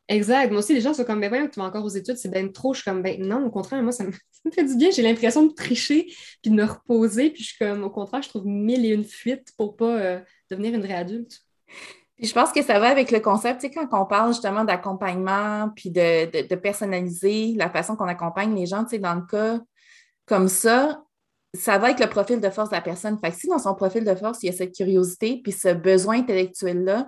[0.10, 0.50] Exact.
[0.50, 2.48] Moi aussi, les gens sont comme, ben voyons, tu vas encore aux études, c'est bien
[2.48, 2.74] trop.
[2.74, 4.12] Je suis comme, ben non, au contraire, moi, ça me,
[4.52, 4.90] fait du bien.
[4.90, 6.08] J'ai l'impression de tricher
[6.42, 7.30] puis de me reposer.
[7.30, 10.20] Puis je suis comme, au contraire, je trouve mille et une fuites pour pas euh,
[10.50, 11.42] devenir une vraie adulte
[12.22, 15.70] je pense que ça va avec le concept, tu sais, quand on parle justement d'accompagnement,
[15.76, 19.60] puis de, personnaliser la façon qu'on accompagne les gens, tu sais, dans le cas
[20.26, 21.02] comme ça,
[21.54, 23.18] ça va avec le profil de force de la personne.
[23.20, 25.74] Fait que si dans son profil de force, il y a cette curiosité, puis ce
[25.74, 27.08] besoin intellectuel-là,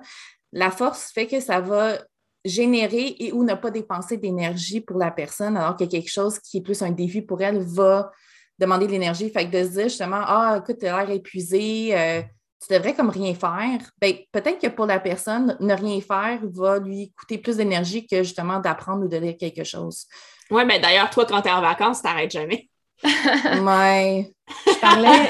[0.54, 2.00] la force fait que ça va
[2.43, 6.58] générer et ou ne pas dépenser d'énergie pour la personne, alors que quelque chose qui
[6.58, 8.12] est plus un défi pour elle va
[8.58, 9.30] demander de l'énergie.
[9.30, 12.21] Fait que de se dire justement, ah, écoute, tu as l'air épuisé, euh,
[12.62, 16.80] tu devrais comme rien faire, ben, peut-être que pour la personne, ne rien faire va
[16.80, 20.06] lui coûter plus d'énergie que justement d'apprendre ou de lire quelque chose.
[20.52, 22.69] Oui, mais d'ailleurs, toi, quand tu es en vacances, tu n'arrêtes jamais.
[23.04, 24.32] ouais.
[24.67, 25.30] Je parlais,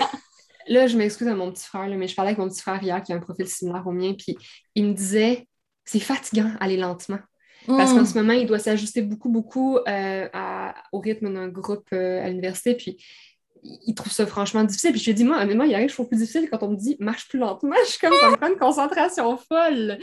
[0.67, 3.01] là, je m'excuse à mon petit frère, mais je parlais avec mon petit frère hier
[3.01, 4.37] qui a un profil similaire au mien, puis
[4.75, 5.47] il me disait
[5.85, 7.19] c'est fatigant aller lentement.
[7.67, 8.05] Parce qu'en mm.
[8.05, 10.27] ce moment, il doit s'ajuster beaucoup, beaucoup euh,
[10.91, 12.73] au rythme d'un groupe euh, à l'université.
[12.73, 12.97] Puis
[13.63, 14.91] il trouve ça franchement difficile.
[14.91, 16.69] Puis je lui ai dit, moi, honnêtement, il arrive, je trouve plus difficile quand on
[16.69, 17.75] me dit marche plus lentement.
[17.85, 19.99] Je suis comme, ça me prend une concentration folle.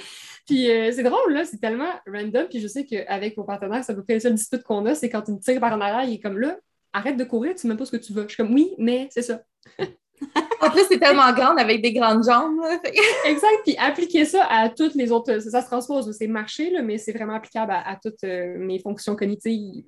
[0.46, 2.46] Puis euh, c'est drôle, là, c'est tellement random.
[2.48, 4.94] Puis je sais qu'avec mon partenaire, c'est à peu près le seul dispute qu'on a,
[4.94, 6.56] c'est quand il me tire par en arrière, il est comme là,
[6.92, 8.22] arrête de courir, tu sais même pas ce que tu veux.
[8.22, 9.42] Je suis comme, oui, mais c'est ça.
[10.60, 12.60] en plus, c'est tellement grande avec des grandes jambes.
[13.26, 13.60] exact.
[13.64, 15.38] Puis appliquer ça à toutes les autres.
[15.40, 19.16] Ça, se transpose, c'est marcher, là, mais c'est vraiment applicable à, toutes euh, mes fonctions
[19.16, 19.84] cognitives.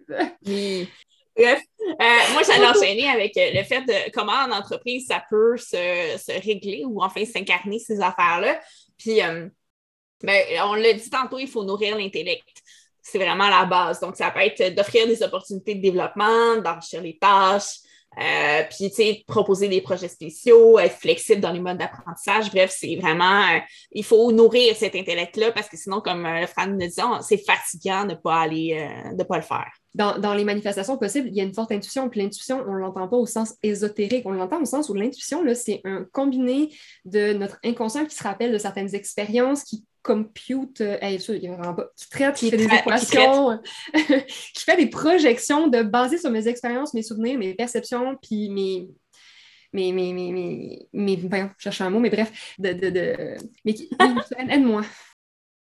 [1.36, 5.56] Bref, euh, moi, j'allais enchaîner avec euh, le fait de comment en entreprise ça peut
[5.56, 8.60] se, régler ou enfin s'incarner ces affaires-là.
[8.98, 9.48] Puis, euh,
[10.22, 12.62] ben, on l'a dit tantôt, il faut nourrir l'intellect.
[13.00, 14.00] C'est vraiment la base.
[14.00, 17.78] Donc, ça peut être d'offrir des opportunités de développement, d'enrichir les tâches,
[18.18, 22.50] euh, puis, tu sais, proposer des projets spéciaux, être flexible dans les modes d'apprentissage.
[22.50, 23.60] Bref, c'est vraiment, euh,
[23.92, 28.04] il faut nourrir cet intellect-là parce que sinon, comme euh, Fran nous disait, c'est fatigant
[28.04, 29.70] de ne pas aller, de pas le faire.
[29.94, 32.08] Dans, dans, les manifestations possibles, il y a une forte intuition.
[32.08, 34.26] Puis l'intuition, on ne l'entend pas au sens ésotérique.
[34.26, 36.70] On l'entend au sens où l'intuition, c'est un combiné
[37.04, 41.52] de notre inconscient qui se rappelle de certaines expériences, qui compute, euh, il y a
[41.52, 43.60] vraiment pas, qui traite, qui, fait des équations,
[43.94, 48.88] qui, fait des projections de basées sur mes expériences, mes souvenirs, mes perceptions, puis mes.
[49.72, 53.74] mes, mes, mes, mes, je cherche un mot, mais bref, de, de, de mais
[54.48, 54.82] aide-moi.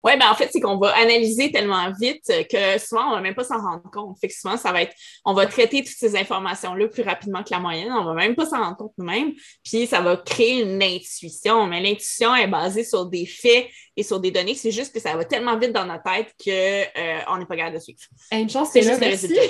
[0.03, 3.21] Oui, ben en fait, c'est qu'on va analyser tellement vite que souvent, on ne va
[3.21, 4.17] même pas s'en rendre compte.
[4.19, 7.49] Fait que souvent, ça va être, on va traiter toutes ces informations-là plus rapidement que
[7.51, 7.91] la moyenne.
[7.91, 9.33] On ne va même pas s'en rendre compte nous-mêmes.
[9.63, 11.65] Puis, ça va créer une intuition.
[11.65, 14.55] Mais l'intuition est basée sur des faits et sur des données.
[14.55, 17.75] C'est juste que ça va tellement vite dans notre tête qu'on euh, n'est pas capable
[17.75, 17.99] de suivre.
[18.31, 19.41] une chance, c'est juste le résultat.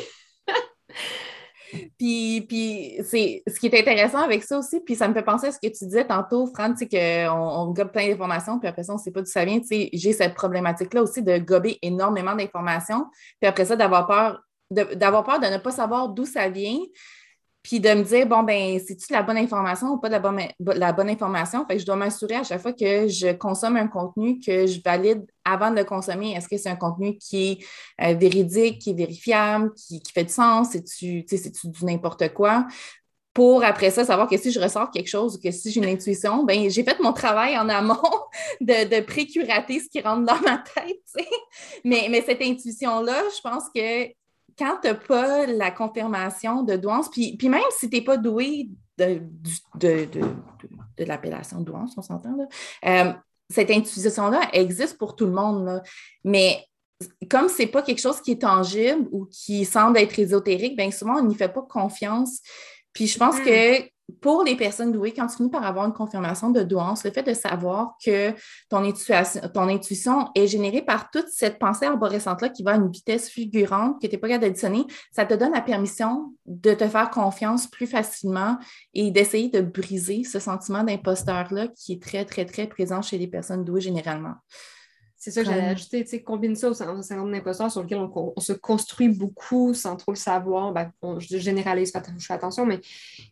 [1.98, 5.48] Puis, puis c'est ce qui est intéressant avec ça aussi, puis ça me fait penser
[5.48, 8.68] à ce que tu disais tantôt, Fran, tu sais, qu'on on gobe plein d'informations, puis
[8.68, 9.60] après ça, on ne sait pas d'où ça vient.
[9.70, 13.06] J'ai cette problématique-là aussi de gober énormément d'informations,
[13.40, 16.78] puis après ça, d'avoir d'avoir peur de ne pas savoir d'où ça vient,
[17.68, 20.94] puis de me dire, bon, ben, c'est-tu la bonne information ou pas la bonne, la
[20.94, 21.66] bonne information?
[21.68, 24.80] Fait que je dois m'assurer à chaque fois que je consomme un contenu que je
[24.82, 26.32] valide avant de le consommer.
[26.32, 27.60] Est-ce que c'est un contenu qui
[28.00, 30.70] est euh, véridique, qui est vérifiable, qui, fait du sens?
[30.72, 32.66] C'est-tu du n'importe quoi?
[33.34, 35.90] Pour après ça, savoir que si je ressors quelque chose ou que si j'ai une
[35.90, 38.00] intuition, ben j'ai fait mon travail en amont
[38.62, 41.28] de, de précurater ce qui rentre dans ma tête.
[41.84, 44.17] Mais, mais cette intuition-là, je pense que
[44.58, 48.18] quand tu n'as pas la confirmation de douance, puis, puis même si tu n'es pas
[48.18, 49.22] doué de,
[49.76, 50.08] de,
[50.98, 52.36] de, l'appellation douance, on s'entend,
[52.86, 53.14] euh,
[53.50, 55.82] cette intuition-là existe pour tout le monde.
[56.24, 56.66] Mais
[57.30, 60.92] comme ce n'est pas quelque chose qui est tangible ou qui semble être ésotérique, bien
[60.92, 62.40] souvent, on n'y fait pas confiance.
[62.94, 63.44] Puis je pense hmm.
[63.44, 67.12] que pour les personnes douées, quand tu finis par avoir une confirmation de douance, le
[67.12, 68.34] fait de savoir que
[68.70, 74.02] ton intuition, est générée par toute cette pensée arborescente-là qui va à une vitesse fulgurante
[74.02, 77.68] que tu n'es pas capable d'additionner, ça te donne la permission de te faire confiance
[77.68, 78.58] plus facilement
[78.94, 83.28] et d'essayer de briser ce sentiment d'imposteur-là qui est très, très, très présent chez les
[83.28, 84.36] personnes douées généralement.
[85.18, 88.40] C'est ça que j'allais ajouter, tu sais, combine ça au syndrome d'imposteur sur lequel on,
[88.40, 90.72] se construit beaucoup sans trop le savoir.
[90.72, 92.80] Ben, je généralise, je fais attention, mais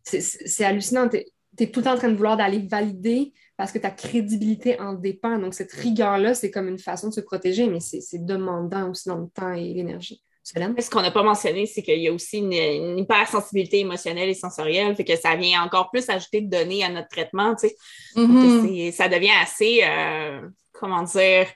[0.04, 1.08] c'est hallucinant.
[1.08, 4.80] Tu es, tout le temps en train de vouloir d'aller valider parce que ta crédibilité
[4.82, 5.38] en dépend.
[5.38, 9.20] Donc, cette rigueur-là, c'est comme une façon de se protéger, mais c'est demandant aussi dans
[9.20, 10.24] le temps et l'énergie.
[10.44, 14.96] Ce qu'on n'a pas mentionné, c'est qu'il y a aussi une, hypersensibilité émotionnelle et sensorielle,
[14.96, 17.56] fait que ça vient encore plus ajouter de données à notre traitement.
[17.56, 17.76] Tu sais.
[18.16, 18.92] Mm-hmm.
[18.92, 21.48] Ça devient assez, euh, comment dire,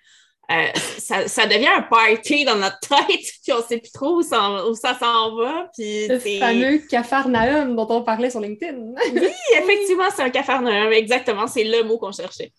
[0.52, 3.08] euh, ça, devient un party dans notre tête,
[3.44, 5.70] puis on ne sait plus trop où ça, s'en va.
[5.78, 8.78] Puis le fameux cafarnaum dont on parlait sur LinkedIn.
[9.14, 12.52] oui, effectivement, c'est un cafarnaum, exactement, c'est le mot qu'on cherchait.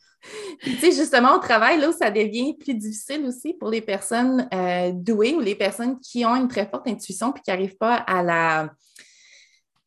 [0.63, 4.93] tu sais, justement, au travail, là ça devient plus difficile aussi pour les personnes euh,
[4.93, 8.23] douées ou les personnes qui ont une très forte intuition puis qui n'arrivent pas à
[8.23, 8.71] la,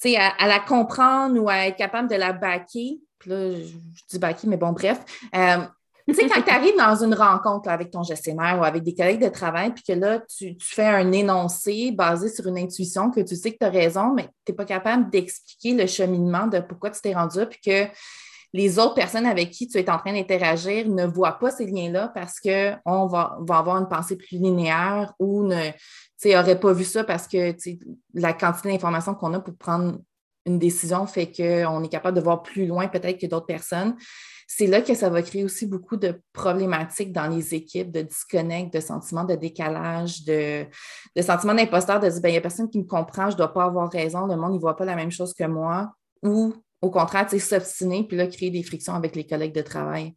[0.04, 3.00] à, à, la comprendre ou à être capable de la baquer.
[3.18, 3.64] Puis là, je,
[4.10, 5.00] dis baquer, mais bon, bref.
[5.34, 5.60] Euh,
[6.08, 9.24] tu sais, quand tu arrives dans une rencontre avec ton gestionnaire ou avec des collègues
[9.24, 13.36] de travail, puis que là, tu, fais un énoncé basé sur une intuition que tu
[13.36, 16.90] sais que tu as raison, mais tu n'es pas capable d'expliquer le cheminement de pourquoi
[16.90, 17.92] tu t'es rendu puis que
[18.54, 22.10] les autres personnes avec qui tu es en train d'interagir ne voient pas ces liens-là
[22.14, 25.72] parce qu'on va, va avoir une pensée plus linéaire ou ne
[26.26, 27.56] n'aurait pas vu ça parce que
[28.14, 29.98] la quantité d'informations qu'on a pour prendre
[30.46, 33.96] une décision fait qu'on est capable de voir plus loin peut-être que d'autres personnes
[34.56, 38.72] c'est là que ça va créer aussi beaucoup de problématiques dans les équipes, de disconnect,
[38.72, 40.68] de sentiments de décalage, de,
[41.22, 43.52] sentiments d'imposteur, de dire, ben, il n'y a personne qui me comprend, je ne dois
[43.52, 46.92] pas avoir raison, le monde ne voit pas la même chose que moi, ou au
[46.92, 50.14] contraire, s'obstiner, puis là, créer des frictions avec les collègues de travail.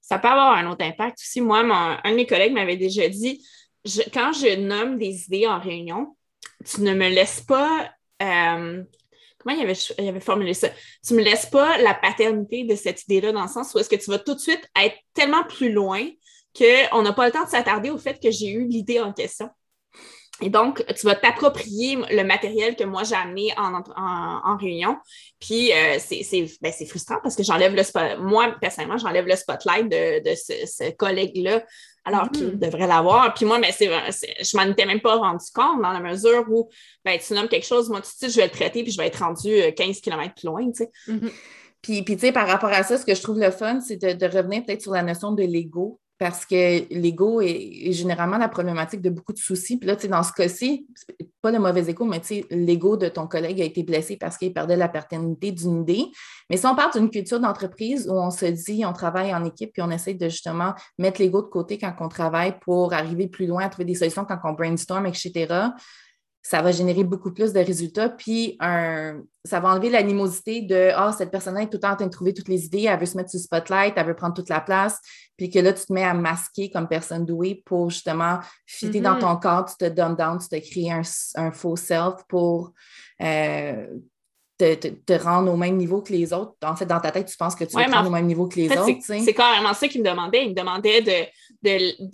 [0.00, 1.42] Ça peut avoir un autre impact aussi.
[1.42, 3.44] Moi, un de mes collègues m'avait déjà dit,
[4.14, 6.16] quand je nomme des idées en réunion,
[6.64, 7.90] tu ne me laisses pas
[8.22, 8.82] euh,
[9.46, 9.60] comment
[9.98, 10.68] il avait, formulé ça?
[11.06, 13.96] Tu me laisses pas la paternité de cette idée-là dans le sens où est-ce que
[13.96, 16.02] tu vas tout de suite être tellement plus loin
[16.56, 19.50] qu'on n'a pas le temps de s'attarder au fait que j'ai eu l'idée en question.
[20.42, 24.98] Et donc, tu vas t'approprier le matériel que moi j'ai amené en, réunion.
[25.40, 25.96] Puis, euh,
[26.60, 28.18] ben, c'est frustrant parce que j'enlève le spotlight.
[28.18, 31.64] Moi, personnellement, j'enlève le spotlight de, ce, collègue-là
[32.06, 32.58] alors qu'il mm-hmm.
[32.58, 33.34] devrait l'avoir.
[33.34, 36.70] Puis moi, ben, je m'en étais même pas rendu compte dans la mesure où
[37.04, 39.08] ben, tu nommes quelque chose, moi, de suite, je vais le traiter puis je vais
[39.08, 40.64] être rendu 15 euh, km plus loin.
[40.66, 40.90] Tu sais.
[41.08, 41.30] Mm-hmm.
[41.82, 43.96] Puis, puis tu sais, par rapport à ça, ce que je trouve le fun, c'est
[43.96, 48.48] de, de revenir peut-être sur la notion de l'ego parce que l'ego est, généralement la
[48.48, 49.76] problématique de beaucoup de soucis.
[49.76, 50.86] Puis là, tu sais, dans ce cas-ci,
[51.42, 54.38] pas le mauvais écho, mais tu sais, l'ego de ton collègue a été blessé parce
[54.38, 56.06] qu'il perdait la paternité d'une idée.
[56.48, 59.72] Mais si on parle d'une culture d'entreprise où on se dit, on travaille en équipe,
[59.72, 63.46] puis on essaie de justement mettre l'ego de côté quand on travaille pour arriver plus
[63.46, 65.46] loin, à trouver des solutions quand on brainstorm, etc.,
[66.48, 68.08] ça va générer beaucoup plus de résultats.
[68.08, 71.96] Puis un, ça va enlever l'animosité de Ah, cette personne-là est tout le temps en
[71.96, 74.14] train de trouver toutes les idées, elle veut se mettre sur le spotlight, elle veut
[74.14, 75.00] prendre toute la place.
[75.36, 79.16] Puis que là, tu te mets à masquer comme personne douée pour justement fitter dans
[79.16, 79.20] mm-hmm.
[79.20, 82.70] ton corps, tu te dumb down, tu te crées un, faux self pour
[83.22, 83.88] euh,
[84.56, 86.54] te, rendre au même niveau que les autres.
[86.62, 88.46] En fait, dans ta tête, tu penses que tu vas te rendre au même niveau
[88.46, 89.00] que les autres.
[89.00, 90.44] C'est carrément ça qu'il me demandait.
[90.44, 92.06] Il me demandait de,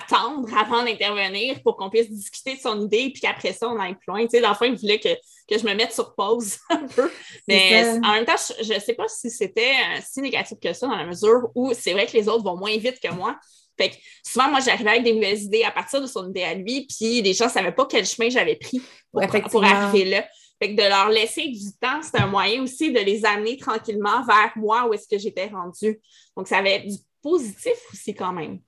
[0.00, 3.94] attendre avant d'intervenir pour qu'on puisse discuter de son idée, puis qu'après ça, on aille
[3.94, 4.22] plus loin.
[4.22, 5.08] Tu sais, dans le fond, il voulait que,
[5.50, 7.10] je me mette sur pause un peu.
[7.48, 10.96] Mais en même temps, je ne sais pas si c'était si négatif que ça, dans
[10.96, 13.36] la mesure où c'est vrai que les autres vont moins vite que moi.
[13.76, 16.54] Fait que souvent, moi, j'arrivais avec des nouvelles idées à partir de son idée à
[16.54, 20.26] lui, puis les gens ne savaient pas quel chemin j'avais pris pour, pour, arriver là.
[20.62, 24.22] Fait que de leur laisser du temps, c'est un moyen aussi de les amener tranquillement
[24.26, 25.98] vers moi où est-ce que j'étais rendue.
[26.36, 28.60] Donc, ça avait du positif aussi quand même.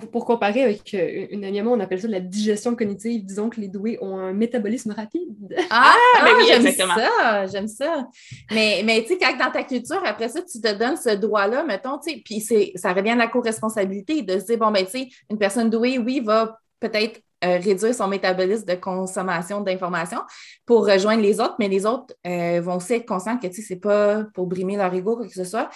[0.00, 3.24] Pour, comparer avec euh, une amie on appelle ça la digestion cognitive.
[3.24, 5.54] Disons que les doués ont un métabolisme rapide.
[5.70, 8.08] Ah, ah ben j'aime ça, j'aime ça.
[8.50, 11.64] Mais, mais tu sais, quand dans ta culture, après ça, tu te donnes ce droit-là,
[11.64, 12.40] mettons, tu sais, puis
[12.76, 15.98] ça revient à la co-responsabilité de se dire, bon, ben, tu sais, une personne douée,
[15.98, 20.20] oui, va peut-être euh, réduire son métabolisme de consommation d'informations
[20.64, 23.62] pour rejoindre les autres, mais les autres euh, vont aussi être conscients que, tu sais,
[23.62, 25.68] c'est pas pour brimer leur ego, quoi que ce soit.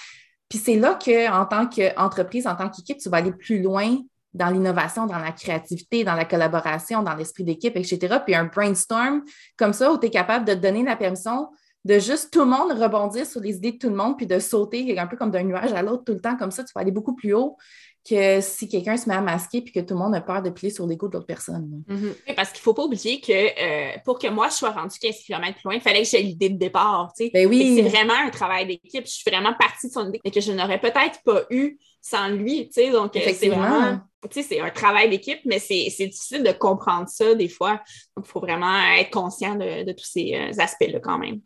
[0.49, 3.97] Puis c'est là qu'en tant qu'entreprise, en tant qu'équipe, tu vas aller plus loin
[4.35, 8.19] dans l'innovation, dans la créativité, dans la collaboration, dans l'esprit d'équipe, etc.
[8.25, 9.23] Puis un brainstorm
[9.57, 11.49] comme ça où tu es capable de donner la permission
[11.87, 14.39] de juste tout le monde rebondir sur les idées de tout le monde, puis de
[14.41, 16.81] sauter un peu comme d'un nuage à l'autre tout le temps, comme ça, tu vas
[16.81, 17.57] aller beaucoup plus haut
[18.09, 20.51] que si quelqu'un se met à masquer puis que tout le monde a peur de
[20.51, 21.83] plier sur l'ego de l'autre personne.
[21.89, 22.35] Mm-hmm.
[22.35, 25.17] Parce qu'il ne faut pas oublier que euh, pour que moi, je sois rendue 15
[25.25, 27.13] km plus loin, il fallait que j'ai l'idée de départ.
[27.19, 27.77] Ben oui.
[27.77, 29.05] C'est vraiment un travail d'équipe.
[29.05, 32.29] Je suis vraiment partie de son idée et que je n'aurais peut-être pas eu sans
[32.29, 32.71] lui.
[32.93, 34.01] Donc, euh, c'est vraiment
[34.31, 37.81] c'est un travail d'équipe, mais c'est difficile de comprendre ça des fois.
[38.17, 41.41] Donc, il faut vraiment être conscient de, tous ces euh, aspects-là quand même.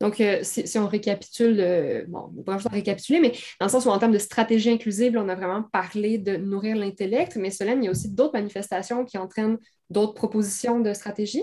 [0.00, 3.88] Donc, euh, si, on récapitule, euh, bon, on pas récapituler, mais dans le sens où
[3.88, 7.86] en termes de stratégie inclusive, on a vraiment parlé de nourrir l'intellect, mais Solène, il
[7.86, 9.58] y a aussi d'autres manifestations qui entraînent
[9.90, 11.42] d'autres propositions de stratégie.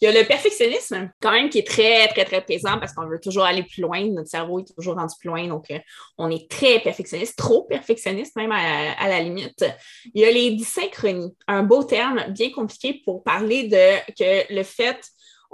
[0.00, 3.06] Il y a le perfectionnisme, quand même, qui est très, très, très présent parce qu'on
[3.06, 4.04] veut toujours aller plus loin.
[4.10, 5.46] Notre cerveau est toujours rendu plus loin.
[5.46, 5.78] Donc, euh,
[6.18, 9.64] on est très perfectionniste, trop perfectionniste même à, la limite.
[10.12, 14.62] Il y a les dysynchronies, un beau terme bien compliqué pour parler de que le
[14.62, 15.00] fait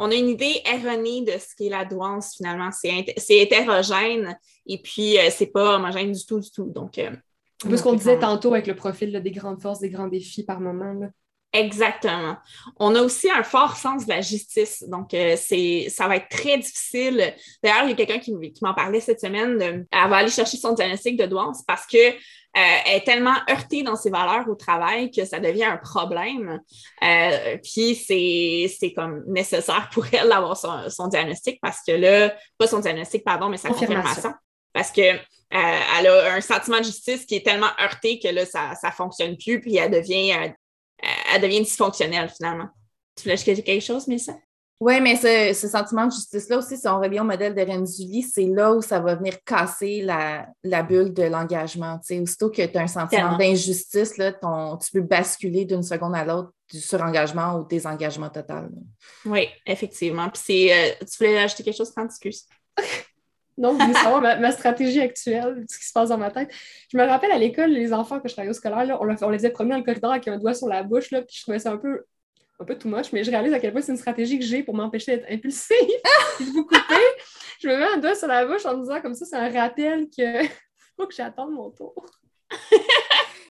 [0.03, 2.71] on a une idée erronée de ce qu'est la douance, finalement.
[2.73, 4.37] C'est hétérogène
[4.67, 6.71] et puis euh, c'est pas homogène du tout, du tout.
[6.71, 7.11] Donc, euh,
[7.63, 11.11] ce qu'on disait tantôt avec le profil des grandes forces, des grands défis par moment.
[11.53, 12.37] Exactement.
[12.79, 14.85] On a aussi un fort sens de la justice.
[14.87, 17.35] Donc, euh, c'est, ça va être très difficile.
[17.63, 18.33] D'ailleurs, il y a quelqu'un qui,
[18.63, 19.61] m'en parlait cette semaine.
[19.61, 21.99] elle va aller chercher son diagnostic de douance parce que
[22.57, 26.61] euh, est tellement heurtée dans ses valeurs au travail que ça devient un problème.
[27.03, 32.81] Euh, puis c'est comme nécessaire pour elle d'avoir son, diagnostic parce que là, pas son
[32.81, 34.33] diagnostic, pardon, mais sa confirmation.
[34.73, 35.17] Parce que euh,
[35.53, 39.37] elle a un sentiment de justice qui est tellement heurté que là, ça ne fonctionne
[39.37, 40.53] plus, puis elle devient,
[41.35, 42.69] elle devient dysfonctionnelle finalement.
[43.17, 44.35] Tu voulais ajouter quelque chose, Mélissa?
[44.81, 48.47] Oui, mais ce, sentiment de justice-là aussi, si on revient au modèle de Renzulli, c'est
[48.47, 52.01] là où ça va venir casser la, bulle de l'engagement.
[52.11, 56.81] Aussitôt que tu as un sentiment d'injustice, tu peux basculer d'une seconde à l'autre du
[56.81, 58.71] surengagement au désengagement total.
[59.27, 60.31] Oui, effectivement.
[60.31, 62.47] Puis euh, tu voulais ajouter quelque chose, quand excuse.
[63.59, 66.51] non, je voulais savoir ma, stratégie actuelle, ce qui se passe dans ma tête.
[66.91, 69.39] Je me rappelle à l'école, les enfants que je travaillais au scolaire, on, on, les
[69.39, 71.59] faisait promener dans le corridor avec un doigt sur la bouche, là, puis je trouvais
[71.59, 72.05] ça un peu
[72.61, 74.63] un peu too much, mais je réalise à quel point c'est une stratégie que j'ai
[74.63, 75.77] pour m'empêcher d'être impulsive.
[76.37, 76.95] si je vous couper,
[77.61, 79.51] je me mets un doigt sur la bouche en me disant comme ça, c'est un
[79.51, 80.47] rappel que
[80.97, 82.07] faut que j'attende mon tour.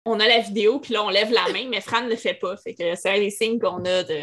[0.05, 2.35] on a la vidéo, puis là, on lève la main, mais Fran ne le fait
[2.35, 2.55] pas.
[2.57, 4.19] Fait que c'est un des signes qu'on a de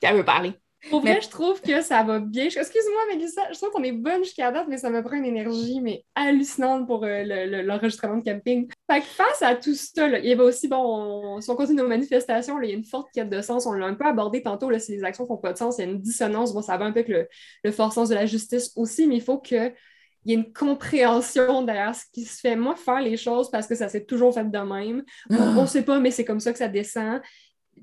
[0.00, 0.52] qu'elle veut parler.
[0.88, 2.44] Pour vrai, je trouve que ça va bien.
[2.44, 5.80] Excuse-moi, Mélissa, je trouve qu'on est bonne jusqu'à date, mais ça me prend une énergie
[5.80, 8.66] mais hallucinante pour euh, l'enregistrement de camping.
[8.90, 11.88] Fait que face à tout ça, il y avait aussi, bon, si on continue nos
[11.88, 13.66] manifestations, il y a une forte quête de sens.
[13.66, 15.84] On l'a un peu abordé tantôt, là, si les actions font pas de sens, il
[15.84, 16.54] y a une dissonance.
[16.54, 17.28] Bon, ça va un peu avec le,
[17.62, 19.72] le fort sens de la justice aussi, mais il faut que
[20.24, 22.56] il y a une compréhension derrière ce qui se fait.
[22.56, 25.02] Moi, faire les choses parce que ça s'est toujours fait de même.
[25.30, 27.20] On ne sait pas, mais c'est comme ça que ça descend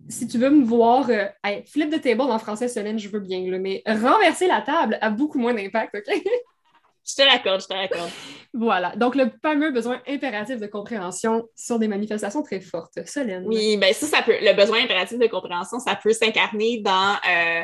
[0.10, 1.26] si tu veux me voir, euh,
[1.66, 5.40] flip de table en français, Solène, je veux bien, mais renverser la table a beaucoup
[5.40, 6.22] moins d'impact, OK?
[7.10, 8.10] Je te l'accorde, je te l'accorde.
[8.54, 8.94] Voilà.
[8.96, 13.06] Donc, le fameux besoin impératif de compréhension sur des manifestations très fortes.
[13.06, 13.46] Solène.
[13.46, 17.62] Oui, bien ça, ça peut, le besoin impératif de compréhension, ça peut s'incarner dans euh,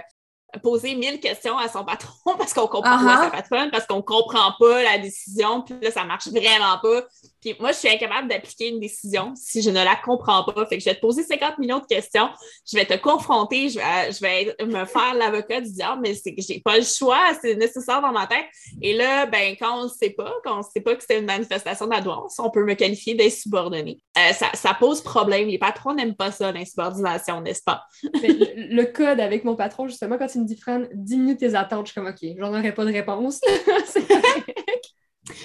[0.61, 4.53] poser mille questions à son patron parce qu'on comprend pas sa patronne, parce qu'on comprend
[4.59, 7.03] pas la décision, puis là, ça marche vraiment pas.
[7.41, 10.65] Puis moi, je suis incapable d'appliquer une décision si je ne la comprends pas.
[10.65, 12.29] Fait que je vais te poser 50 millions de questions,
[12.71, 16.33] je vais te confronter, je vais, je vais me faire l'avocat du diable, mais c'est
[16.33, 18.45] que j'ai pas le choix, c'est nécessaire dans ma tête.
[18.81, 21.19] Et là, ben, quand on ne sait pas, quand on ne sait pas que c'était
[21.19, 23.99] une manifestation d'adouance, on peut me qualifier d'insubordonné.
[24.17, 25.47] Euh, ça, ça, pose problème.
[25.47, 27.83] Les patrons n'aiment pas ça, l'insubordination, n'est-ce pas?
[28.03, 31.87] le, le, code avec mon patron, justement, quand il me dit, Fran, diminue tes attentes,
[31.87, 33.41] je suis comme, OK, j'en aurais pas de réponse.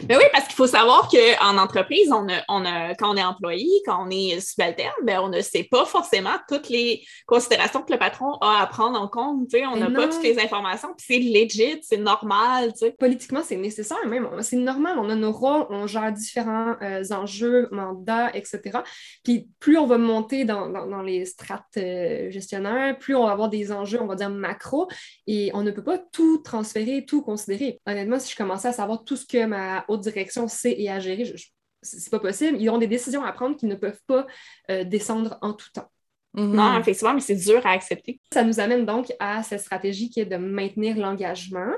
[0.03, 3.23] Ben oui, parce qu'il faut savoir qu'en entreprise, on a, on a, quand on est
[3.23, 7.93] employé, quand on est subalterne, ben on ne sait pas forcément toutes les considérations que
[7.93, 9.49] le patron a à prendre en compte.
[9.55, 10.89] On n'a pas toutes les informations.
[10.97, 12.73] Puis c'est legit, c'est normal.
[12.99, 14.29] Politiquement, c'est nécessaire même.
[14.41, 14.99] C'est normal.
[14.99, 18.81] On a nos rôles, on gère différents euh, enjeux, mandats, etc.
[19.23, 23.49] Puis plus on va monter dans, dans, les strates euh, gestionnaires, plus on va avoir
[23.49, 24.89] des enjeux, on va dire macro,
[25.29, 27.81] et on ne peut pas tout transférer, tout considérer.
[27.87, 30.99] Honnêtement, si je commençais à savoir tout ce que ma haute direction sait et à
[31.01, 31.35] gérer,
[31.83, 32.61] c'est pas possible.
[32.61, 34.27] Ils ont des décisions à prendre qui ne peuvent pas
[34.71, 35.91] euh, descendre en tout temps.
[36.37, 36.55] Mm-hmm.
[36.55, 38.21] Non, effectivement, mais c'est dur à accepter.
[38.33, 41.73] Ça nous amène donc à cette stratégie qui est de maintenir l'engagement.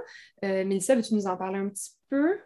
[0.44, 2.36] Euh, Mélissa, veux-tu nous en parler un petit peu?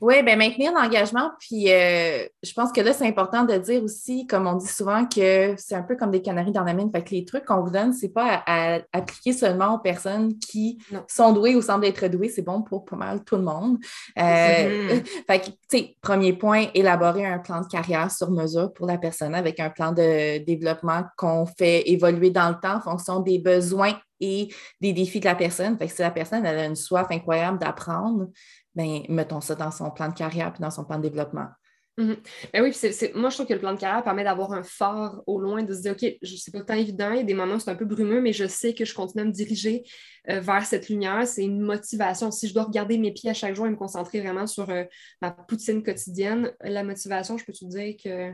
[0.00, 1.30] Oui, bien maintenir l'engagement.
[1.40, 5.04] Puis euh, je pense que là, c'est important de dire aussi, comme on dit souvent,
[5.06, 6.90] que c'est un peu comme des canaris dans la mine.
[6.94, 10.78] Fait que les trucs qu'on vous donne, c'est pas à, appliquer seulement aux personnes qui
[11.08, 12.28] sont douées ou semblent être douées.
[12.28, 13.78] C'est bon pour pas mal tout le monde.
[14.18, 15.06] Euh, mm-hmm.
[15.26, 18.98] Fait que, tu sais, premier point, élaborer un plan de carrière sur mesure pour la
[18.98, 23.38] personne avec un plan de développement qu'on fait évoluer dans le temps en fonction des
[23.38, 24.48] besoins et
[24.80, 25.76] des défis de la personne.
[25.76, 28.28] Fait que si la personne elle a une soif incroyable d'apprendre,
[28.74, 31.48] ben, mettons ça dans son plan de carrière puis dans son plan de développement.
[31.96, 32.16] Mhm.
[32.52, 32.72] Ben oui,
[33.14, 35.72] moi je trouve que le plan de carrière permet d'avoir un phare au loin, de
[35.72, 37.70] se dire, OK, je sais pas tant évident, il y a des moments où c'est
[37.70, 39.84] un peu brumeux, mais je sais que je continue à me diriger
[40.28, 41.24] euh, vers cette lumière.
[41.26, 42.32] C'est une motivation.
[42.32, 44.82] Si je dois regarder mes pieds à chaque jour et me concentrer vraiment sur euh,
[45.22, 48.32] ma poutine quotidienne, la motivation, je peux te dire que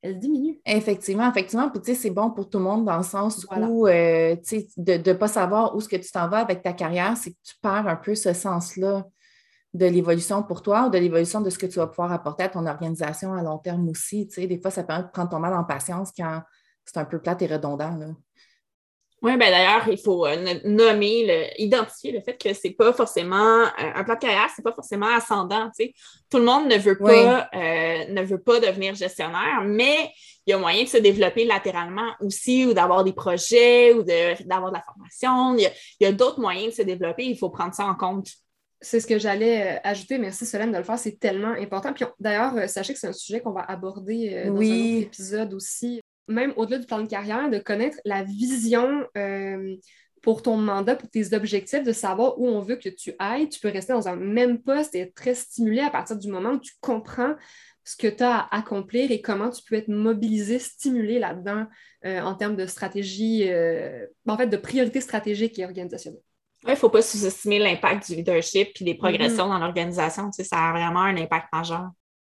[0.00, 0.58] elle diminue.
[0.64, 1.70] Effectivement, effectivement.
[1.70, 4.60] Puis, tu sais, c'est bon pour tout le monde dans le sens où, euh, tu
[4.60, 7.30] sais, de ne pas savoir où ce que tu t'en vas avec ta carrière, c'est
[7.30, 9.06] que tu perds un peu ce sens-là
[9.74, 12.48] de l'évolution pour toi ou de l'évolution de ce que tu vas pouvoir apporter à
[12.48, 14.26] ton organisation à long terme aussi.
[14.28, 16.42] Tu sais, des fois, ça permet de prendre ton mal en patience quand
[16.84, 17.96] c'est un peu plate et redondant.
[19.22, 23.68] Oui, ben d'ailleurs, il faut euh, nommer, identifier le fait que c'est pas forcément euh,
[23.94, 25.70] un plan de carrière, c'est pas forcément ascendant.
[26.28, 30.10] Tout le monde ne veut pas, euh, ne veut pas devenir gestionnaire, mais
[30.44, 34.72] il y a moyen de se développer latéralement aussi, ou d'avoir des projets, ou d'avoir
[34.72, 35.54] de, la formation.
[35.56, 35.70] Il
[36.00, 37.24] y a, a d'autres moyens de se développer.
[37.24, 38.26] Il faut prendre ça en compte
[38.82, 40.18] c'est ce que j'allais euh, ajouter.
[40.18, 41.92] Merci Solène de le faire, c'est tellement important.
[41.92, 45.02] Puis d'ailleurs, euh, sachez que c'est un sujet qu'on va aborder euh, dans un autre
[45.06, 46.00] épisode aussi.
[46.28, 49.04] Même au-delà du plan de carrière, de connaître la vision
[50.22, 53.48] pour ton mandat, pour tes objectifs, de savoir où on veut que tu ailles.
[53.48, 56.50] Tu peux rester dans un même poste et être très stimulé à partir du moment
[56.50, 57.34] où tu comprends
[57.84, 61.66] ce que tu as à accomplir et comment tu peux être mobilisé, stimulé là-dedans
[62.04, 63.50] en termes de stratégie,
[64.26, 66.22] en fait, de priorité stratégique et organisationnelle.
[66.64, 69.48] Il ne faut pas sous-estimer l'impact du leadership et des progressions mm-hmm.
[69.48, 70.30] dans l'organisation.
[70.32, 71.90] ça a vraiment un impact majeur.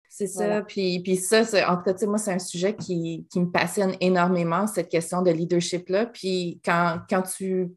[0.09, 0.63] C'est ça.
[0.63, 4.89] Puis, puis ça, en tout cas, moi, c'est un sujet qui, me passionne énormément, cette
[4.89, 6.07] question de leadership-là.
[6.07, 7.71] Puis quand, quand tu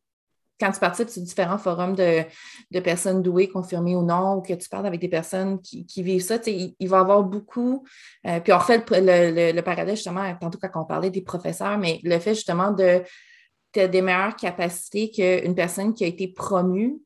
[0.59, 2.25] quand tu participes sur différents forums de,
[2.81, 6.37] personnes douées, confirmées ou non, ou que tu parles avec des personnes qui, vivent ça,
[6.47, 7.85] il, il, va y avoir beaucoup.
[8.27, 12.01] Euh, puis on refait le, le, parallèle justement, tantôt quand on parlait des professeurs, mais
[12.03, 13.01] le fait justement de
[13.73, 16.99] tu as des meilleures capacités qu'une personne qui a été promue,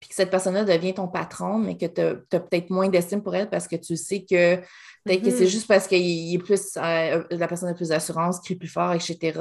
[0.00, 3.34] puis que cette personne-là devient ton patron, mais que tu as, peut-être moins d'estime pour
[3.36, 4.56] elle parce que tu sais que
[5.04, 5.48] peut-être que c'est mm-hmm.
[5.48, 9.38] juste parce que est plus, euh, la personne a plus d'assurance, crie plus fort, etc.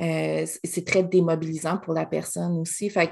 [0.00, 2.90] Euh, c'est très démobilisant pour la personne aussi.
[2.90, 3.10] Fait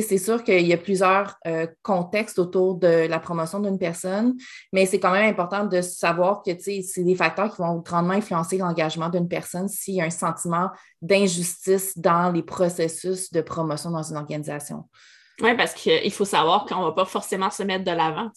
[0.00, 4.34] c'est sûr qu'il y a plusieurs euh, contextes autour de la promotion d'une personne,
[4.72, 8.56] mais c'est quand même important de savoir que c'est des facteurs qui vont grandement influencer
[8.56, 10.70] l'engagement d'une personne s'il y a un sentiment
[11.02, 14.84] d'injustice dans les processus de promotion dans une organisation.
[15.40, 18.30] Oui, parce qu'il faut savoir qu'on ne va pas forcément se mettre de l'avant.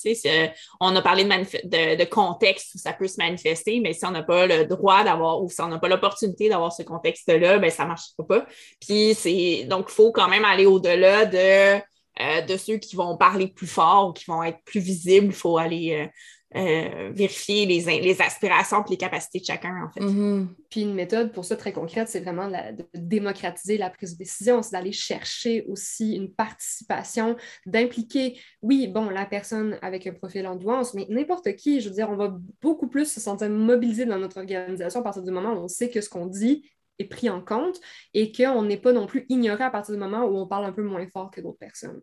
[0.80, 4.48] On a parlé de, contexte où ça peut se manifester, mais si on n'a pas
[4.48, 7.90] le droit d'avoir ou si on n'a pas l'opportunité d'avoir ce contexte-là, ben, ça ne
[7.90, 8.46] marchera pas.
[8.80, 11.82] Puis c'est donc il faut quand même aller au-delà de,
[12.22, 15.28] euh, de ceux qui vont parler plus fort ou qui vont être plus visibles.
[15.28, 16.08] Il faut aller euh,
[16.56, 20.00] euh, vérifier les, les, aspirations et les capacités de chacun, en fait.
[20.00, 20.48] Mm-hmm.
[20.70, 24.62] Puis une méthode pour ça très concrète, c'est vraiment de démocratiser la prise de décision,
[24.62, 27.36] c'est d'aller chercher aussi une participation,
[27.66, 31.96] d'impliquer, oui, bon, la personne avec un profil en douance, mais n'importe qui, je veux
[31.96, 35.54] dire, on va beaucoup plus se sentir mobilisé dans notre organisation à partir du moment
[35.54, 36.70] où on sait que ce qu'on dit
[37.00, 37.80] est pris en compte
[38.14, 40.72] et qu'on n'est pas non plus ignoré à partir du moment où on parle un
[40.72, 42.02] peu moins fort que d'autres personnes.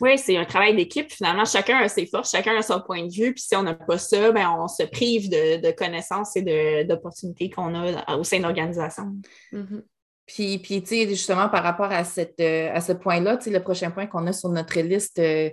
[0.00, 1.10] Oui, c'est un travail d'équipe.
[1.10, 3.34] Finalement, chacun a ses forces, chacun a son point de vue.
[3.34, 7.74] Puis si on n'a pas ça, ben, on se prive de, connaissances et d'opportunités qu'on
[7.74, 9.16] a au sein de l'organisation.
[9.52, 9.82] Mm-hmm.
[10.26, 14.06] Puis, puis tu sais, justement, par rapport à, euh, ce point-là, tu le prochain point
[14.06, 15.50] qu'on a sur notre liste euh,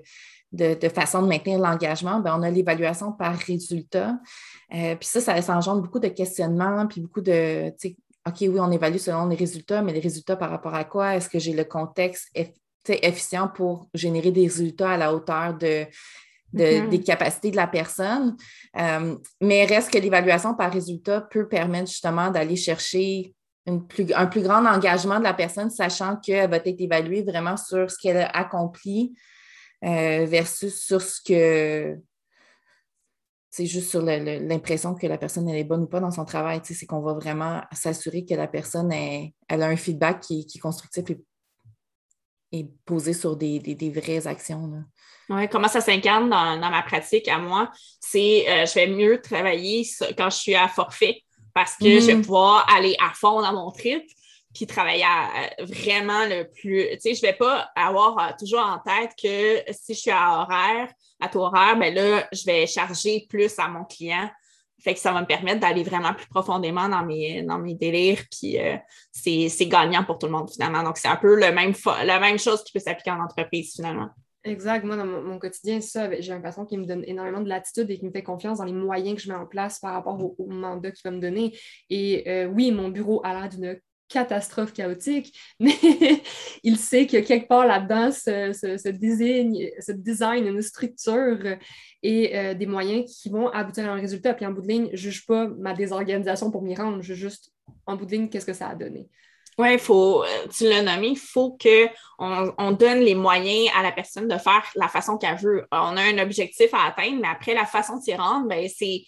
[0.52, 4.18] de, façon de maintenir l'engagement, ben, on a l'évaluation par résultat.
[4.74, 7.70] Euh, puis ça, ça, ça, engendre beaucoup de questionnements, puis beaucoup de,
[8.28, 11.16] OK, oui, on évalue selon les résultats, mais les résultats par rapport à quoi?
[11.16, 12.30] Est-ce que j'ai le contexte
[12.88, 15.86] efficient pour générer des résultats à la hauteur de,
[16.54, 16.90] mm-hmm.
[16.90, 18.36] des capacités de la personne.
[18.78, 23.34] Euh, mais reste que l'évaluation par résultat peut permettre justement d'aller chercher
[23.68, 23.80] un
[24.28, 28.18] plus grand engagement de la personne, sachant qu'elle va être évaluée vraiment sur ce qu'elle
[28.18, 29.14] a accompli
[29.84, 31.98] euh, versus sur ce que
[33.58, 36.62] c'est juste sur l'impression que la personne est bonne ou pas dans son travail.
[36.64, 40.62] C'est qu'on va vraiment s'assurer que la personne elle a un feedback qui, qui est
[40.62, 41.20] constructif et
[42.52, 44.84] et poser sur des, vraies actions.
[45.30, 47.72] Oui, comment ça s'incarne dans, ma pratique à moi?
[48.00, 49.86] C'est euh, je vais mieux travailler
[50.18, 51.24] quand je suis à forfait
[51.54, 52.22] parce que je vais mhm.
[52.22, 54.04] pouvoir aller à fond dans mon trip.
[54.54, 55.04] puis travailler
[55.60, 56.88] vraiment le plus.
[56.94, 60.42] Tu sais, je ne vais pas avoir toujours en tête que si je suis à
[60.42, 60.90] horaire,
[61.20, 64.30] à tout horaire, ben là, je vais charger plus à mon client.
[64.80, 68.22] Fait que ça va me permettre d'aller vraiment plus profondément dans mes, dans mes délires,
[68.32, 68.78] puis euh,
[69.12, 70.84] c'est gagnant pour tout le monde finalement.
[70.84, 71.74] Donc, c'est un peu le même
[72.06, 74.10] la même chose qui peut s'appliquer en entreprise finalement.
[74.48, 74.86] Exact.
[74.86, 77.98] Moi, dans mon, quotidien, ça, j'ai un patron qui me donne énormément de latitude et
[77.98, 80.48] qui me fait confiance dans les moyens que je mets en place par rapport au,
[80.48, 81.58] mandat qu'il va me donner.
[81.90, 85.74] Et euh, oui, mon bureau a l'air d'une catastrophe chaotique, mais
[86.64, 91.40] il sait que quelque part là-dedans se, se, design, une structure
[92.04, 94.34] et euh, des moyens qui vont aboutir à un résultat.
[94.34, 97.14] Puis en bout de ligne, je ne juge pas ma désorganisation pour m'y rendre, je
[97.14, 97.54] juge juste
[97.86, 99.08] en bout de ligne qu'est-ce que ça a donné.
[99.58, 103.92] Oui, faut, euh, tu l'as nommé, il faut qu'on on donne les moyens à la
[103.92, 105.66] personne de faire la façon qu'elle veut.
[105.72, 109.04] On a un objectif à atteindre, mais après, la façon de s'y rendre, ben, c'est,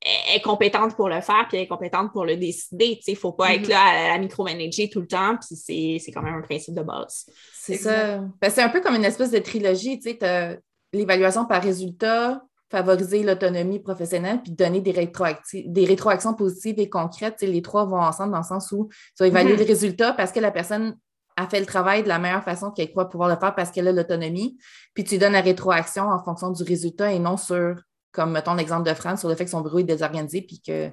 [0.00, 3.00] elle est compétente pour le faire, puis elle est compétente pour le décider.
[3.04, 3.70] Il ne faut pas être mm-hmm.
[3.70, 6.82] là à la micromanager tout le temps, puis c'est, c'est quand même un principe de
[6.82, 7.26] base.
[7.52, 8.18] C'est ça.
[8.40, 9.98] Ben, c'est un peu comme une espèce de trilogie.
[9.98, 10.60] Tu sais,
[10.92, 12.40] l'évaluation par résultat,
[12.72, 17.40] favoriser l'autonomie professionnelle puis donner des, des rétroactions positives et concrètes.
[17.42, 19.58] les trois vont ensemble dans le sens où tu vas évaluer mm-hmm.
[19.58, 20.96] les résultats parce que la personne
[21.36, 23.88] a fait le travail de la meilleure façon qu'elle croit pouvoir le faire parce qu'elle
[23.88, 24.58] a l'autonomie.
[24.94, 27.76] Puis tu donnes la rétroaction en fonction du résultat et non sur,
[28.10, 30.90] comme mettons l'exemple de France, sur le fait que son bureau est désorganisé puis que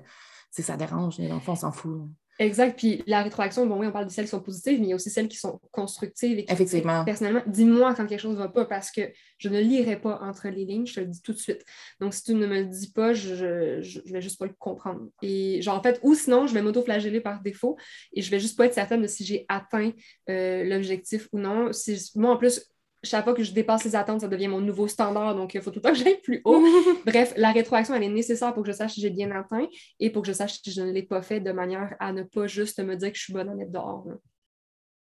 [0.51, 1.17] ça dérange.
[1.17, 2.01] Dans le fond, on s'en fout.
[2.39, 2.77] Exact.
[2.77, 4.93] Puis la rétroaction, bon, oui, on parle de celles qui sont positives, mais il y
[4.93, 6.39] a aussi celles qui sont constructives.
[6.39, 7.03] Et qui, Effectivement.
[7.03, 9.01] Personnellement, dis-moi quand quelque chose ne va pas parce que
[9.37, 11.65] je ne lirai pas entre les lignes, je te le dis tout de suite.
[11.99, 15.09] Donc, si tu ne me le dis pas, je ne vais juste pas le comprendre.
[15.21, 17.77] Et genre, en fait, ou sinon, je vais m'auto-flageller par défaut
[18.13, 19.91] et je vais juste pas être certaine de si j'ai atteint
[20.29, 21.73] euh, l'objectif ou non.
[21.73, 22.71] Si, moi, en plus,
[23.03, 25.71] chaque fois que je dépasse les attentes, ça devient mon nouveau standard, donc il faut
[25.71, 26.61] tout le temps que j'aille plus haut.
[27.05, 29.67] Bref, la rétroaction, elle est nécessaire pour que je sache si j'ai bien atteint
[29.99, 32.23] et pour que je sache si je ne l'ai pas fait de manière à ne
[32.23, 34.05] pas juste me dire que je suis bonne à mettre dehors.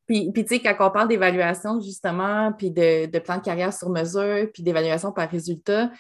[0.07, 3.73] Puis, puis tu sais, quand on parle d'évaluation, justement, puis de, de, plan de carrière
[3.73, 5.91] sur mesure, puis d'évaluation par résultat,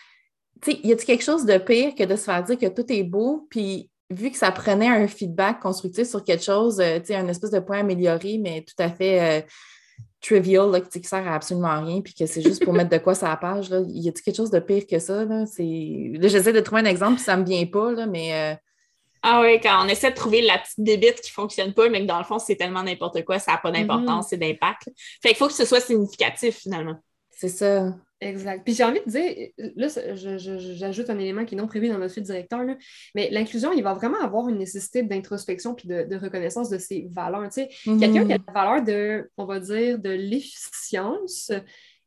[0.60, 2.90] tu sais, y a-t-il quelque chose de pire que de se faire dire que tout
[2.90, 7.06] est beau, puis vu que ça prenait un feedback constructif sur quelque chose, euh, tu
[7.06, 9.42] sais, un espèce de point amélioré, mais tout à fait...
[9.42, 9.46] Euh,
[10.28, 13.14] trivial là, qui sert à absolument rien, puis que c'est juste pour mettre de quoi
[13.14, 13.70] sur la page.
[13.70, 13.80] Là.
[13.86, 15.24] Y a-t-il quelque chose de pire que ça?
[15.24, 15.44] Là?
[15.48, 18.34] j'essaie de trouver un exemple, puis ça me vient pas, là, mais.
[18.34, 18.54] Euh,
[19.22, 22.02] ah oui, quand on essaie de trouver la petite débite qui ne fonctionne pas, mais
[22.02, 24.28] que dans le fond, c'est tellement n'importe quoi, ça n'a pas d'importance, mm-hmm.
[24.28, 24.90] c'est d'impact.
[25.22, 26.96] Fait qu'il faut que ce soit significatif, finalement.
[27.38, 27.94] C'est ça.
[28.20, 28.64] Exact.
[28.64, 29.86] Puis j'ai envie de dire, là,
[30.74, 32.76] j'ajoute un élément qui est non prévu dans notre fil directeur, là,
[33.14, 37.44] mais l'inclusion, il va vraiment avoir une nécessité d'introspection puis de, reconnaissance de ses valeurs.
[37.44, 38.00] Tu sais, mm-hmm.
[38.00, 41.52] Quelqu'un qui a la valeur de, on va dire, de l'efficience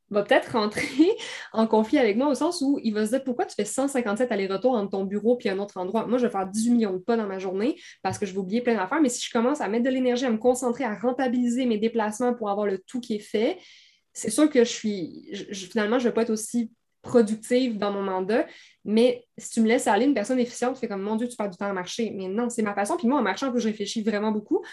[0.09, 0.83] va peut-être rentrer
[1.53, 4.29] en conflit avec moi au sens où il va se dire pourquoi tu fais 157
[4.33, 6.07] allers-retours entre ton bureau puis un autre endroit?
[6.07, 8.39] Moi, je vais faire 18 millions de pas dans ma journée parce que je vais
[8.39, 10.93] oublier plein d'affaires, mais si je commence à mettre de l'énergie, à me concentrer, à
[10.93, 13.57] rentabiliser mes déplacements pour avoir le tout qui est fait,
[14.13, 18.03] c'est sûr que je suis, finalement, je ne vais pas être aussi productive dans mon
[18.03, 18.45] mandat,
[18.85, 21.35] mais si tu me laisses aller une personne efficiente, tu fais comme, mon Dieu, tu
[21.35, 22.11] perds du temps à marcher.
[22.15, 22.95] Mais non, c'est ma façon.
[22.95, 24.63] Puis moi, en marchant, je réfléchis vraiment beaucoup.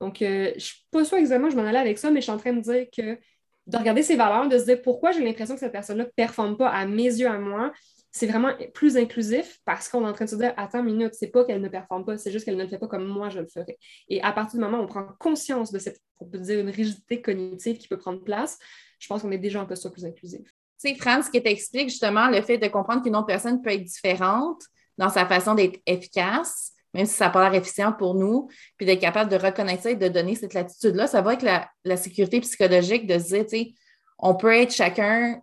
[0.00, 2.24] Donc, euh, je ne suis pas sûre exactement, je m'en allais avec ça, mais je
[2.24, 3.18] suis en train de dire que
[3.66, 6.56] de regarder ses valeurs, de se dire pourquoi j'ai l'impression que cette personne-là ne performe
[6.56, 7.72] pas à mes yeux, à moi,
[8.10, 11.12] c'est vraiment plus inclusif parce qu'on est en train de se dire attends une minute,
[11.12, 13.28] c'est pas qu'elle ne performe pas, c'est juste qu'elle ne le fait pas comme moi
[13.28, 13.78] je le ferais.
[14.08, 16.70] Et à partir du moment où on prend conscience de cette, on peut dire, une
[16.70, 18.58] rigidité cognitive qui peut prendre place,
[18.98, 20.42] je pense qu'on est déjà en posture plus inclusive.
[20.42, 23.84] Tu sais, France, qui t'explique justement le fait de comprendre qu'une autre personne peut être
[23.84, 24.62] différente
[24.96, 28.86] dans sa façon d'être efficace, même si ça n'a pas l'air efficient pour nous, puis
[28.86, 31.96] d'être capable de reconnaître ça et de donner cette latitude-là, ça va avec la, la
[31.96, 33.74] sécurité psychologique de se dire, tu sais,
[34.18, 35.40] on peut être chacun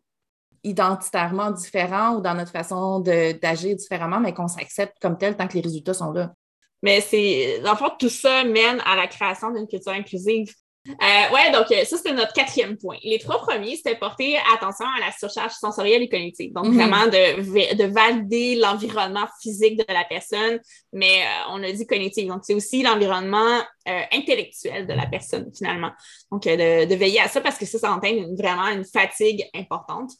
[0.63, 5.53] identitairement différent ou dans notre façon d'agir différemment, mais qu'on s'accepte comme tel tant que
[5.53, 6.33] les résultats sont là.
[6.81, 10.53] Mais c'est, dans le fond, tout ça mène à la création d'une culture inclusive.
[10.87, 12.97] Euh, ouais, donc euh, ça, c'était notre quatrième point.
[13.03, 16.53] Les trois premiers, c'était porter attention à la surcharge sensorielle et cognitive.
[16.53, 16.75] Donc, mhm.
[16.75, 20.59] vraiment de, de valider l'environnement physique de la personne,
[20.93, 22.27] mais euh, on a dit cognitive.
[22.27, 25.91] Donc, c'est aussi l'environnement euh, intellectuel de la personne, finalement.
[26.31, 30.11] Donc, de, de, veiller à ça parce que ça, ça entraîne vraiment une fatigue importante.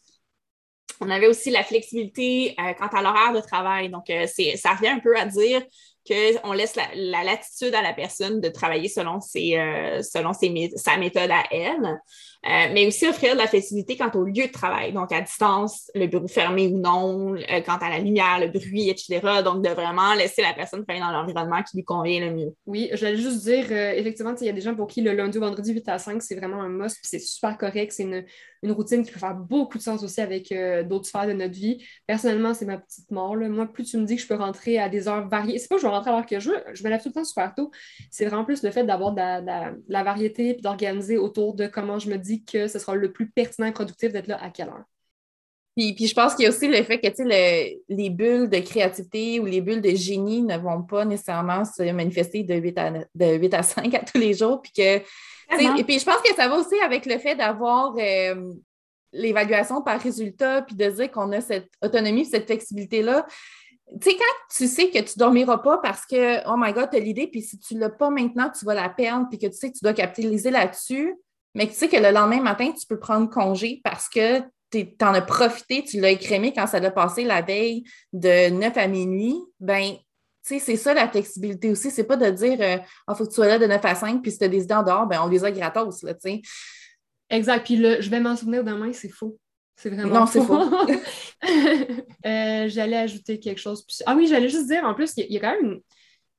[0.99, 3.89] On avait aussi la flexibilité quant à l'horaire de travail.
[3.89, 5.61] Donc, ça revient un peu à dire
[6.07, 11.31] qu'on laisse la, latitude à la personne de travailler selon, ses, euh, selon sa méthode
[11.31, 11.99] à elle.
[12.45, 15.89] Euh, mais aussi offrir de la facilité quant au lieu de travail, donc à distance,
[15.95, 19.19] le bureau fermé ou non, euh, quant à la lumière, le bruit, etc.
[19.43, 22.53] Donc, de vraiment laisser la personne travailler dans l'environnement qui lui convient le mieux.
[22.67, 25.39] Oui, je vais juste dire, effectivement, il y a des gens pour qui le lundi
[25.39, 27.91] ou vendredi 8 à 5, c'est vraiment un must, puis c'est super correct.
[27.91, 28.25] C'est
[28.63, 30.53] une, routine qui peut faire beaucoup de sens aussi avec
[30.87, 31.85] d'autres sphères de notre vie.
[32.07, 33.35] Personnellement, c'est ma petite mort.
[33.35, 35.75] Moi, plus tu me dis que je peux rentrer à des heures variées, c'est pas
[35.75, 36.63] que je vais rentrer à l'heure que je veux.
[36.73, 37.71] Je me lève tout le temps super tôt.
[38.11, 39.21] C'est vraiment plus le fait d'avoir de
[39.87, 43.29] la, variété et d'organiser autour de comment je me dis que ce sera le plus
[43.29, 44.83] pertinent et productif d'être là à quelle heure.
[45.75, 47.07] Puis, puis, je pense qu'il y a aussi le fait que
[47.89, 52.43] les bulles de créativité ou les bulles de génie ne vont pas nécessairement se manifester
[52.43, 54.61] de 8 à, de 8 à 5 à tous les jours.
[54.61, 54.99] Puis que,
[55.77, 58.53] et puis je pense que ça va aussi avec le fait d'avoir euh,
[59.11, 63.25] l'évaluation par résultat, puis de dire qu'on a cette autonomie, cette flexibilité-là.
[64.01, 66.89] Tu sais, quand tu sais que tu ne dormiras pas parce que, oh my God,
[66.91, 69.37] tu as l'idée, puis si tu ne l'as pas maintenant, tu vas la perdre, puis
[69.37, 71.15] que tu sais que tu dois capitaliser là-dessus,
[71.53, 74.41] mais que tu sais que le lendemain matin, tu peux prendre congé parce que
[74.71, 78.77] tu en as profité, tu l'as écrémé quand ça a passé la veille de 9
[78.77, 79.93] à minuit, ben
[80.45, 81.89] c'est ça la flexibilité aussi.
[81.89, 82.77] C'est pas de dire il euh,
[83.07, 84.63] ah, faut que tu sois là de 9 à 5, puis si tu as des
[84.63, 86.03] idées en dehors, ben, on les a gratos.
[86.03, 86.41] Là, sais.
[87.29, 87.65] Exact.
[87.65, 89.39] Puis je vais m'en souvenir demain, c'est faux.
[89.75, 90.59] C'est vraiment Non, c'est faux.
[92.25, 93.85] Euh, j'allais ajouter quelque chose.
[94.07, 95.79] Ah oui, j'allais juste dire, en plus, il y, a quand même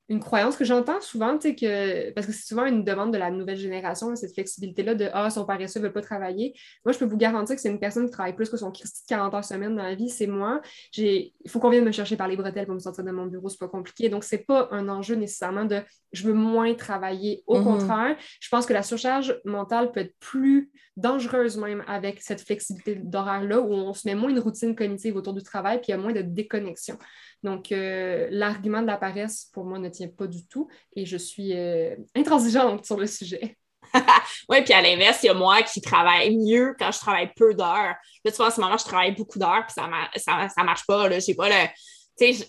[0.09, 3.57] une, croyance que j'entends souvent, que, parce que c'est souvent une demande de la nouvelle
[3.57, 6.53] génération, cette flexibilité-là de Ah, son paresseux ne veut pas travailler.
[6.85, 9.03] Moi, je peux vous garantir que c'est une personne qui travaille plus que son Christy
[9.03, 10.61] de 40 heures semaine dans la vie, c'est moi.
[10.95, 13.49] Il faut qu'on vienne me chercher par les bretelles pour me sortir de mon bureau,
[13.49, 14.09] c'est pas compliqué.
[14.09, 15.81] Donc, c'est pas un enjeu nécessairement de
[16.13, 17.43] je veux moins travailler.
[17.47, 17.63] Au mm-hmm.
[17.63, 22.95] contraire, je pense que la surcharge mentale peut être plus dangereuse même avec cette flexibilité
[22.95, 25.93] d'horaire-là où on se met moins une routine cognitive autour du travail puis il y
[25.93, 26.97] a moins de déconnexion.
[27.43, 31.17] Donc, euh, l'argument de la paresse, pour moi, ne tient pas du tout et je
[31.17, 33.57] suis euh, intransigeante sur le sujet.
[34.49, 37.53] oui, puis à l'inverse, il y a moi qui travaille mieux quand je travaille peu
[37.53, 37.95] d'heures.
[38.25, 40.85] Là, tu vois, en ce moment, je travaille beaucoup d'heures, puis ça ne ça, marche
[40.85, 41.09] pas.
[41.09, 41.67] Je n'ai pas le,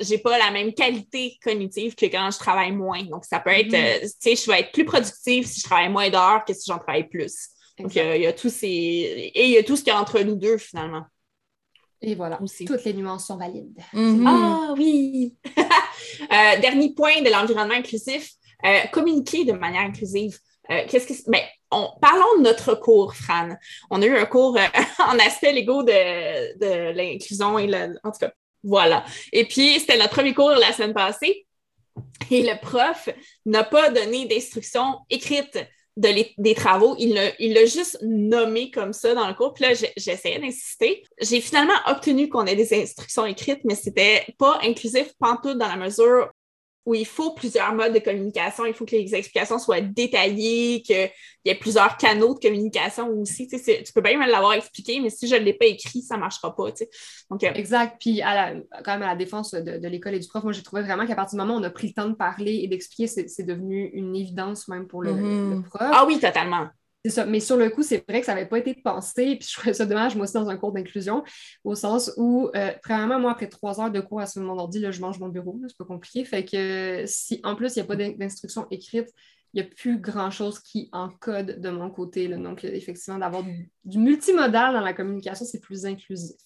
[0.01, 3.03] j'ai pas la même qualité cognitive que quand je travaille moins.
[3.05, 4.05] Donc, ça peut être, mm-hmm.
[4.05, 6.65] euh, tu sais, je vais être plus productive si je travaille moins d'heures que si
[6.67, 7.51] j'en travaille plus.
[7.79, 8.67] Donc, il y, a tous ces...
[8.67, 11.05] Et il y a tout ce qu'il y a entre nous deux, finalement.
[12.01, 13.81] Et voilà, toutes les nuances sont valides.
[13.93, 14.25] Mm-hmm.
[14.27, 15.37] Ah oui!
[16.23, 18.33] Euh, dernier point de l'environnement inclusif,
[18.65, 20.39] euh, communiquer de manière inclusive.
[20.71, 21.41] Euh, qu'est-ce que ben,
[21.71, 23.51] on, parlons de notre cours, Fran.
[23.91, 24.57] On a eu un cours
[24.99, 28.33] en aspect légaux de, de l'inclusion et le, en tout cas,
[28.63, 29.05] voilà.
[29.33, 31.47] Et puis, c'était notre premier cours la semaine passée.
[32.31, 33.09] Et le prof
[33.47, 34.27] n'a pas donné
[35.99, 36.97] d'instructions écrites des travaux.
[36.99, 39.53] Il l'a juste nommé comme ça dans le cours.
[39.53, 41.03] Puis là, j'essayais d'insister.
[41.21, 45.77] J'ai finalement obtenu qu'on ait des instructions écrites, mais c'était pas inclusif pantoute dans la
[45.77, 46.31] mesure
[46.89, 51.11] où il faut plusieurs modes de communication, il faut que les explications soient détaillées, qu'il
[51.45, 53.47] y ait plusieurs canaux de communication aussi.
[53.47, 56.21] Tu, peux bien me l'avoir expliqué, mais si je ne l'ai pas écrit, ça ne
[56.21, 56.71] marchera pas.
[57.31, 57.97] Donc, euh, exact.
[58.01, 60.81] Puis, à quand même, à la défense de, l'école et du prof, moi, j'ai trouvé
[60.81, 63.07] vraiment qu'à partir du moment où on a pris le temps de parler et d'expliquer,
[63.07, 65.65] c'est devenu une évidence même pour le mm-hmm.
[65.65, 65.83] prof.
[65.83, 66.69] Ah oui, totalement.
[67.09, 67.25] C'est ça.
[67.25, 69.37] Mais sur le coup, c'est vrai que ça n'avait pas été pensé.
[69.37, 71.25] Puis je trouvais ça dommage, moi aussi, dans un cours d'inclusion,
[71.65, 74.79] au sens où, euh, premièrement, moi, après trois heures de cours à ce mon ordi,
[74.79, 75.59] là, je mange mon bureau.
[75.67, 76.23] C'est pas compliqué.
[76.27, 79.09] Fait que si, en plus, il n'y a pas d'instruction écrite,
[79.55, 82.29] il n'y a plus grand-chose qui encode de mon côté.
[82.29, 82.37] Là.
[82.37, 86.37] Donc, effectivement, d'avoir du, multimodal dans la communication, c'est plus inclusif.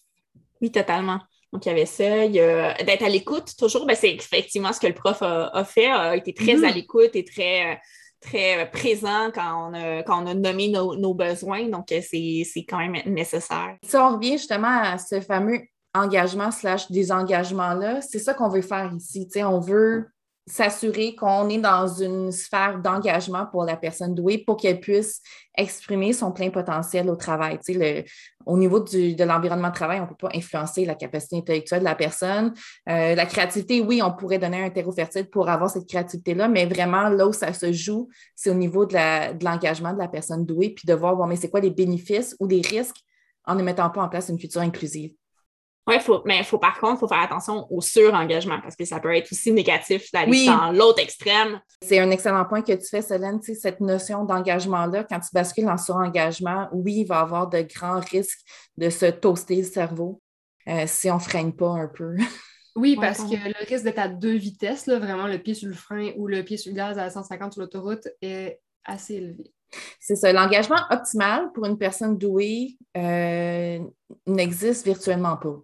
[0.60, 1.18] Oui, totalement.
[1.52, 2.28] Donc, il y avait ça.
[2.28, 6.32] D'être à l'écoute, toujours, ben, c'est effectivement ce que le prof a, fait, a été
[6.32, 6.64] très mm-hmm.
[6.64, 7.76] à l'écoute et très, euh,
[8.22, 11.68] très présent quand on a, quand on a nommé nos, besoins.
[11.68, 13.76] Donc, euh, c'est quand même nécessaire.
[13.82, 15.60] Si on revient justement à ce fameux
[15.94, 19.28] engagement slash désengagement-là, c'est ça qu'on veut faire ici.
[19.44, 20.08] on veut
[20.46, 25.20] s'assurer qu'on est dans une sphère d'engagement pour la personne douée pour qu'elle puisse
[25.56, 27.58] exprimer son plein potentiel au travail.
[27.68, 28.02] Le,
[28.46, 31.84] au niveau de l'environnement de travail, on ne peut pas influencer la capacité intellectuelle de
[31.84, 32.54] la personne.
[32.88, 36.66] Euh, la créativité, oui, on pourrait donner un terreau fertile pour avoir cette créativité-là, mais
[36.66, 38.94] vraiment, là où ça se joue, c'est au niveau de
[39.44, 42.34] l'engagement de, de, la personne douée, puis de voir, bon, mais c'est quoi les bénéfices
[42.40, 43.00] ou les risques
[43.44, 45.12] en ne mettant pas en place une culture inclusive?
[45.88, 49.14] Oui, mais il faut par contre, faut faire attention au surengagement parce que ça peut
[49.16, 51.60] être aussi négatif d'aller dans l'autre extrême.
[51.82, 55.78] C'est un excellent point que tu fais, Solène, cette notion d'engagement-là, quand tu bascules en
[55.78, 58.40] surengagement, oui, il va y avoir de grands risques
[58.76, 60.22] de se toaster le cerveau
[60.68, 62.16] euh, si on ne freine pas un peu.
[62.74, 65.74] Oui, parce que le risque d'être à deux vitesses, là, vraiment le pied sur le
[65.74, 69.52] frein ou le pied sur le gaz à 150 sur l'autoroute est assez élevé.
[70.00, 70.32] C'est ça.
[70.32, 73.78] L'engagement optimal pour une personne douée euh,
[74.26, 75.60] n'existe virtuellement pas.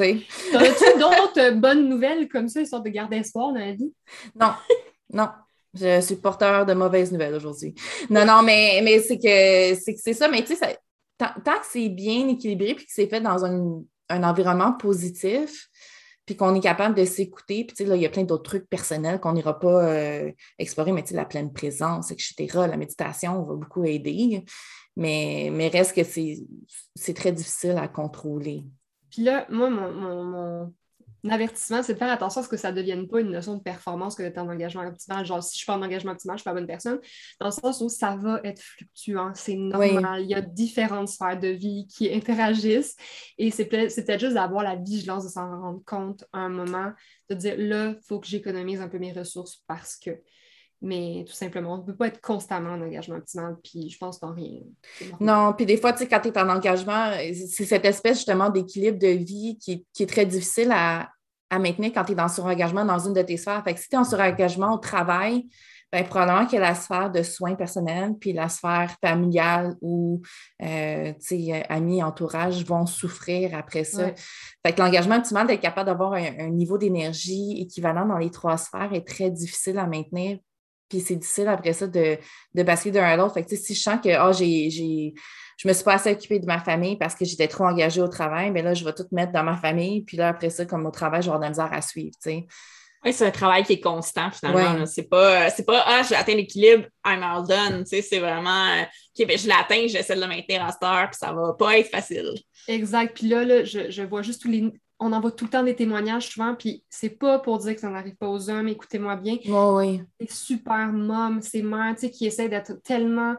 [0.00, 3.92] As-tu d'autres bonnes nouvelles comme ça, histoire de garder espoir dans la vie?
[4.34, 4.52] Non,
[5.12, 5.28] non.
[5.74, 7.74] Je suis porteur de mauvaises nouvelles aujourd'hui.
[8.08, 10.78] Non, non, mais, mais c'est que c'est ça, mais tu sais,
[11.18, 15.68] tant, que c'est bien équilibré et que c'est fait dans un, environnement positif,
[16.24, 17.64] puis qu'on est capable de s'écouter.
[17.64, 20.32] Puis, tu sais, là, il y a plein d'autres trucs personnels qu'on n'ira pas euh,
[20.58, 24.44] explorer, mais tu sais, la pleine présence, etc., la méditation va beaucoup aider.
[24.96, 28.64] Mais, mais reste que c'est très difficile à contrôler.
[29.10, 30.72] Puis là, moi, mon,
[31.28, 33.62] avertissement, c'est de faire attention à ce que ça ne devienne pas une notion de
[33.62, 35.26] performance que d'être en engagement optimal.
[35.26, 37.00] Genre, si je suis pas en engagement optimal, je suis pas bonne personne.
[37.40, 40.22] Dans le sens où ça va être fluctuant, c'est normal.
[40.22, 42.96] Il y a différentes sphères de vie qui interagissent.
[43.36, 46.92] Et c'est peut-être juste d'avoir la vigilance de s'en rendre compte à un moment,
[47.28, 50.10] de dire là, il faut que j'économise un peu mes ressources parce que.
[50.80, 54.20] Mais tout simplement, on ne peut pas être constamment en engagement optimal, puis je pense
[54.20, 54.60] dans rien.
[55.18, 58.48] Non, puis des fois, tu sais, quand tu es en engagement, c'est cette espèce justement
[58.48, 61.08] d'équilibre de vie qui, qui, est très difficile à,
[61.50, 63.62] à maintenir quand tu es dans surengagement dans une de tes sphères.
[63.64, 65.48] Fait que si tu es en surengagement au travail,
[65.92, 70.22] bien, probablement que la sphère de soins personnels, puis la sphère familiale ou
[70.62, 71.12] euh,
[71.68, 74.12] amis, entourage vont souffrir après ça.
[74.64, 78.92] Fait que l'engagement optimal d'être capable d'avoir un, niveau d'énergie équivalent dans les trois sphères
[78.92, 80.38] est très difficile à maintenir.
[80.88, 82.18] Puis c'est difficile après ça de,
[82.54, 83.34] de basculer d'un à l'autre.
[83.34, 85.14] Fait que si je sens que oh, j'ai
[85.58, 88.06] je me suis pas assez occupée de ma famille parce que j'étais trop engagée au
[88.06, 90.02] travail, mais là, je vais tout mettre dans ma famille.
[90.02, 92.14] Puis là, après ça, comme au travail, je vais avoir de la misère à suivre.
[93.04, 94.86] Oui, c'est un travail qui est constant finalement.
[94.86, 97.84] C'est pas, pas Ah, j'ai atteint l'équilibre, I'm all done.
[97.84, 101.32] C'est vraiment OK, ben, je l'atteins, j'essaie de le maintenir à cette heure, puis ça
[101.32, 102.34] va pas être facile.
[102.68, 103.16] Exact.
[103.16, 104.72] Puis là, là je, je, vois juste tous les.
[105.00, 107.88] On envoie tout le temps des témoignages souvent, puis c'est pas pour dire que ça
[107.88, 109.36] n'arrive pas aux hommes, écoutez-moi bien.
[109.46, 110.02] oui.
[110.20, 113.36] C'est super mom, c'est mères qui essaient d'être tellement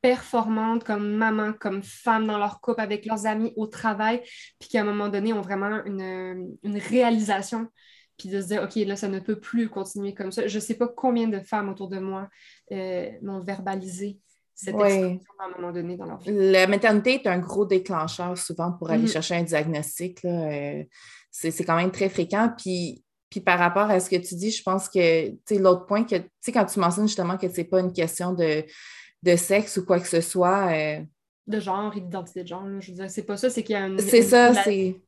[0.00, 4.22] performantes comme maman, comme femme dans leur couple, avec leurs amis au travail,
[4.58, 7.68] puis qu'à un moment donné ont vraiment une, réalisation,
[8.16, 10.46] puis de se dire, OK, là, ça ne peut plus continuer comme ça.
[10.46, 12.28] Je ne sais pas combien de femmes autour de moi
[12.72, 14.18] euh, m'ont verbalisé
[14.64, 16.30] cette expérience à un moment donné dans leur vie.
[16.32, 19.08] La maternité est un gros déclencheur souvent pour aller mhm.
[19.08, 20.24] chercher un diagnostic.
[20.24, 20.84] Euh,
[21.30, 22.52] c'est quand même très fréquent.
[22.56, 26.16] Puis puis par rapport à ce que tu dis, je pense que l'autre point, que
[26.48, 28.64] quand tu mentionnes justement que ce n'est pas une question de,
[29.22, 30.72] de sexe ou quoi que ce soit.
[30.72, 31.00] Euh,
[31.46, 32.64] de genre et d'identité de genre.
[32.80, 33.98] Je veux dire, c'est pas ça, c'est qu'il y a un.
[33.98, 35.00] C'est ça, c'est.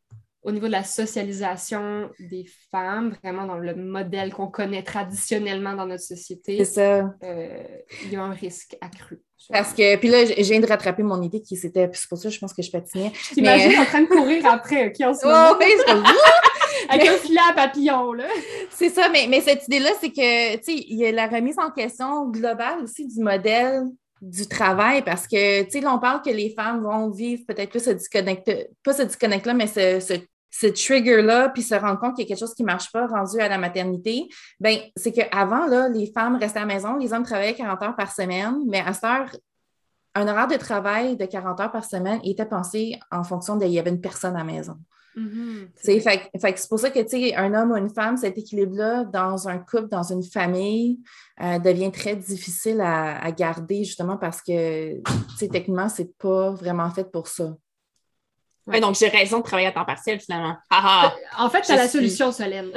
[0.43, 5.87] Au niveau de la socialisation des femmes, vraiment dans le modèle qu'on connaît traditionnellement dans
[5.87, 7.15] notre société, c'est ça.
[7.23, 7.63] Euh,
[8.05, 9.21] il y a un risque accru.
[9.51, 12.29] Parce que, puis là, je viens de rattraper mon idée qui c'était, c'est pour ça
[12.29, 13.13] je pense que je patinais.
[13.33, 13.79] T'imagines mais...
[13.81, 15.59] en train de courir après, OK, en ce moment.
[16.89, 18.27] Avec un filet à papillon, là.
[18.71, 21.59] C'est ça, mais, mais cette idée-là, c'est que, tu sais, il y a la remise
[21.59, 23.85] en question globale aussi du modèle
[24.21, 27.71] du travail parce que, tu sais, là, on parle que les femmes vont vivre peut-être
[27.71, 28.51] plus ce disconnect,
[28.85, 30.15] pas ce disconnect-là, mais ce, ce
[30.53, 33.07] ce trigger-là, puis se rendre compte qu'il y a quelque chose qui ne marche pas
[33.07, 34.29] rendu à la maternité,
[34.61, 38.13] ben c'est qu'avant, les femmes restaient à la maison, les hommes travaillaient 40 heures par
[38.13, 39.31] semaine, mais à cette heure,
[40.15, 43.73] un horaire de travail de 40 heures par semaine était pensé en fonction de il
[43.73, 44.77] y avait une personne à la maison.
[45.17, 45.69] Mm-hmm.
[45.77, 50.03] c'est pour ça que un homme ou une femme, cet équilibre-là, dans un couple, dans
[50.03, 51.01] une famille,
[51.43, 55.03] euh, devient très difficile à, à, garder justement parce que
[55.39, 57.55] techniquement, ce n'est pas vraiment fait pour ça
[58.67, 60.57] donc, j'ai raison de travailler à temps partiel, finalement.
[61.39, 62.71] en fait, c'est la solution, Solène.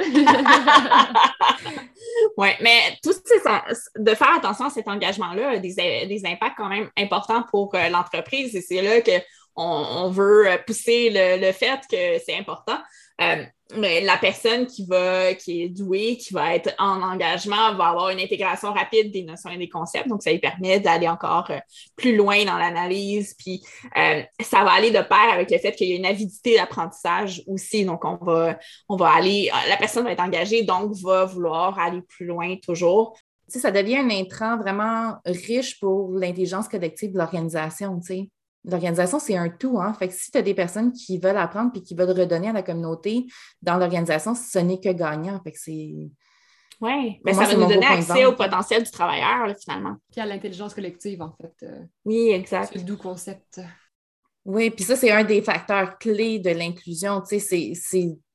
[2.36, 3.40] oui, mais tout ces,
[3.96, 7.88] de faire attention à cet engagement-là a des, des, impacts quand même importants pour euh,
[7.88, 12.78] l'entreprise et c'est là qu'on on veut pousser le, le fait que c'est important.
[13.20, 13.44] Euh,
[13.76, 18.10] mais la personne qui va, qui est douée, qui va être en engagement, va avoir
[18.10, 20.06] une intégration rapide des notions et des concepts.
[20.06, 21.58] Donc, ça lui permet d'aller encore euh,
[21.96, 23.34] plus loin dans l'analyse.
[23.36, 23.62] Puis,
[23.96, 27.42] euh, ça va aller de pair avec le fait qu'il y a une avidité d'apprentissage
[27.48, 27.84] aussi.
[27.84, 28.56] Donc, on va,
[28.88, 33.16] on va aller, la personne va être engagée, donc va vouloir aller plus loin toujours.
[33.48, 37.98] Tu sais, ça devient un intrant vraiment riche pour l'intelligence collective de l'organisation.
[38.00, 38.28] Tu sais
[38.66, 39.80] l'organisation, c'est un tout.
[39.80, 39.94] Hein?
[39.94, 42.52] Fait que si tu as des personnes qui veulent apprendre et qui veulent redonner à
[42.52, 43.26] la communauté
[43.62, 45.40] dans l'organisation, ce n'est que gagnant.
[45.42, 45.94] Fait que c'est.
[46.80, 49.96] Oui, mais ça va nous donner accès au potentiel du travailleur, finalement.
[50.12, 51.54] Puis à l'intelligence collective, en fait.
[51.62, 52.70] Euh, oui, exact.
[52.72, 53.60] C'est le doux concept.
[54.46, 57.20] Oui, puis ça, c'est un des facteurs clés de l'inclusion.
[57.20, 57.72] Tu sais,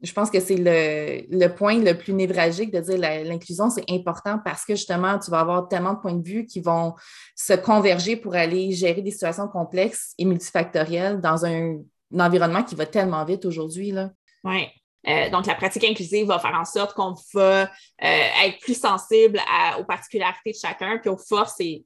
[0.02, 4.66] je pense que c'est le, point le plus névralgique de dire l'inclusion, c'est important parce
[4.66, 6.96] que justement, tu vas avoir tellement de points de vue qui vont
[7.34, 11.78] se converger pour aller gérer des situations complexes et multifactorielles dans un,
[12.14, 13.94] un environnement qui va tellement vite aujourd'hui.
[14.44, 14.68] Oui.
[15.08, 17.68] Euh, donc, la pratique inclusive va faire en sorte qu'on va euh,
[18.00, 19.40] être plus sensible
[19.80, 21.86] aux particularités de chacun, puis aux forces et,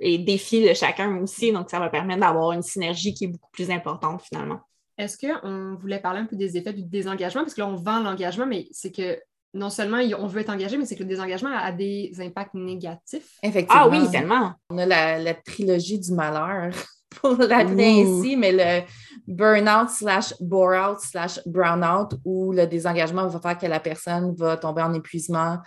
[0.00, 1.52] défis de chacun aussi.
[1.52, 4.60] Donc, ça va permettre d'avoir une synergie qui est beaucoup plus importante finalement.
[4.96, 7.42] Est-ce qu'on voulait parler un peu des effets du désengagement?
[7.42, 9.20] Parce que là, on vend l'engagement, mais c'est que
[9.54, 13.38] non seulement on veut être engagé, mais c'est que le désengagement a des impacts négatifs.
[13.42, 13.82] Effectivement.
[13.84, 14.52] Ah oui, tellement.
[14.70, 16.72] On a la, trilogie du malheur.
[17.22, 18.86] pour l'appeler ainsi, mais le
[19.28, 24.82] burn-out slash bore-out slash brown-out où le désengagement va faire que la personne va tomber
[24.82, 25.58] en épuisement,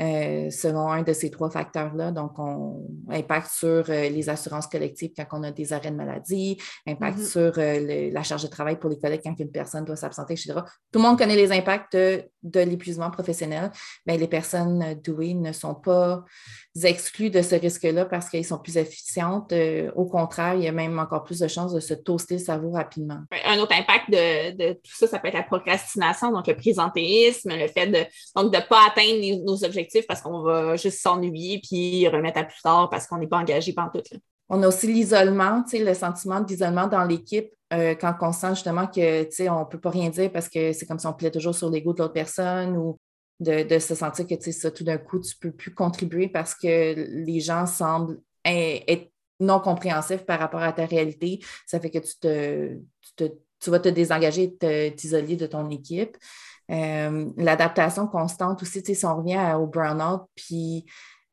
[0.00, 2.12] euh, selon un de ces trois facteurs-là.
[2.12, 6.56] Donc, on impact sur euh, les assurances collectives quand on a des arrêts de maladie,
[6.86, 7.26] impact mm-hmm.
[7.28, 10.54] sur euh, la charge de travail pour les collègues quand une personne doit s'absenter, etc.
[10.92, 12.22] Tout le monde connaît les impacts de,
[12.60, 13.72] l'épuisement professionnel,
[14.06, 16.22] mais les personnes douées ne sont pas
[16.84, 19.52] exclues de ce risque-là parce qu'elles sont plus efficientes.
[19.96, 22.70] au contraire, il y a même encore plus de chances de se toaster le cerveau
[22.70, 23.18] rapidement.
[23.44, 27.66] Un autre impact de, tout ça, ça peut être la procrastination, donc le présentéisme, le
[27.66, 27.98] fait de
[28.36, 32.88] ne pas atteindre nos objectifs parce qu'on va juste s'ennuyer puis remettre à plus tard
[32.90, 34.02] parce qu'on n'est pas engagé pendant tout.
[34.48, 39.48] On a aussi l'isolement, le sentiment d'isolement dans l'équipe euh, quand on sent justement que
[39.50, 41.68] on ne peut pas rien dire parce que c'est comme si on plaît toujours sur
[41.68, 42.98] l'ego de l'autre personne ou
[43.40, 47.40] de, se sentir que tout d'un coup, tu ne peux plus contribuer parce que les
[47.40, 51.40] gens semblent être non compréhensifs par rapport à ta réalité.
[51.66, 52.78] Ça fait que tu, te,
[53.60, 56.16] tu vas te désengager et t'isoler de ton équipe.
[56.70, 60.84] Euh, l'adaptation constante aussi, si on revient au burn-out puis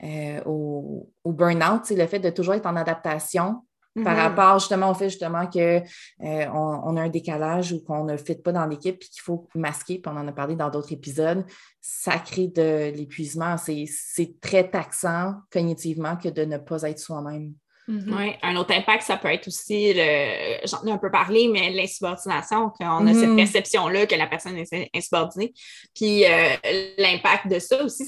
[0.04, 3.62] euh, au, au burn-out, le fait de toujours être en adaptation
[4.04, 4.20] par mm-hmm.
[4.20, 8.36] rapport justement au fait justement qu'on euh, on a un décalage ou qu'on ne fit
[8.36, 11.46] pas dans l'équipe puis qu'il faut masquer, puis on en a parlé dans d'autres épisodes,
[11.80, 13.56] ça crée de l'épuisement.
[13.58, 17.54] C'est très taxant cognitivement que de ne pas être soi-même.
[17.88, 22.72] Oui, un autre impact, ça peut être aussi, j'en ai un peu parlé, mais l'insubordination,
[22.72, 23.36] qu'on a cette mm-hmm.
[23.36, 25.54] perception-là que la personne est insubordinée.
[25.94, 26.56] Puis euh,
[26.98, 28.06] l'impact de ça aussi,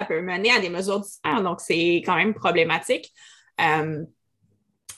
[0.00, 3.12] ça peut mener à des mesures différentes, donc c'est quand même problématique.
[3.60, 4.04] Euh,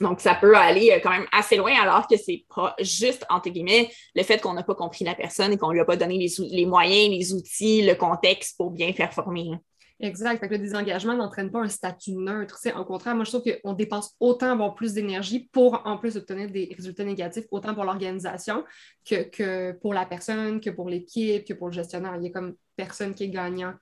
[0.00, 3.48] donc, ça peut aller euh, quand même assez loin, alors que c'est pas juste, entre
[3.48, 5.96] guillemets, le fait qu'on n'a pas compris la personne et qu'on ne lui a pas
[5.96, 9.52] donné les, les, moyens, les outils, le contexte pour bien faire former.
[9.98, 10.38] Exact.
[10.40, 12.58] Fait que le désengagement n'entraîne pas un statut neutre.
[12.78, 16.50] Au contraire, moi, je trouve qu'on dépense autant, avoir plus d'énergie pour en plus obtenir
[16.50, 18.64] des résultats négatifs, autant pour l'organisation
[19.08, 22.14] que, que, pour la personne, que pour l'équipe, que pour le gestionnaire.
[22.16, 23.72] Il y a comme personne qui est gagnant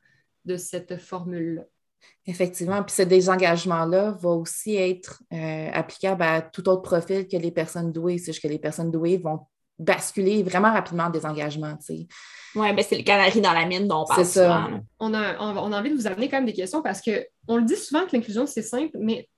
[0.44, 1.62] de cette formule-là.
[2.26, 2.82] Effectivement.
[2.82, 7.92] Puis ce désengagement-là va aussi être euh, applicable à tout autre profil que les personnes
[7.92, 8.18] douées.
[8.18, 9.40] C'est que les personnes douées vont
[9.78, 11.76] basculer vraiment rapidement en désengagement.
[11.88, 14.80] Oui, ben c'est le canari dans la mine dont on parle souvent.
[15.00, 17.64] On a, on, a envie de vous amener quand même des questions parce qu'on le
[17.64, 19.28] dit souvent que l'inclusion, c'est simple, mais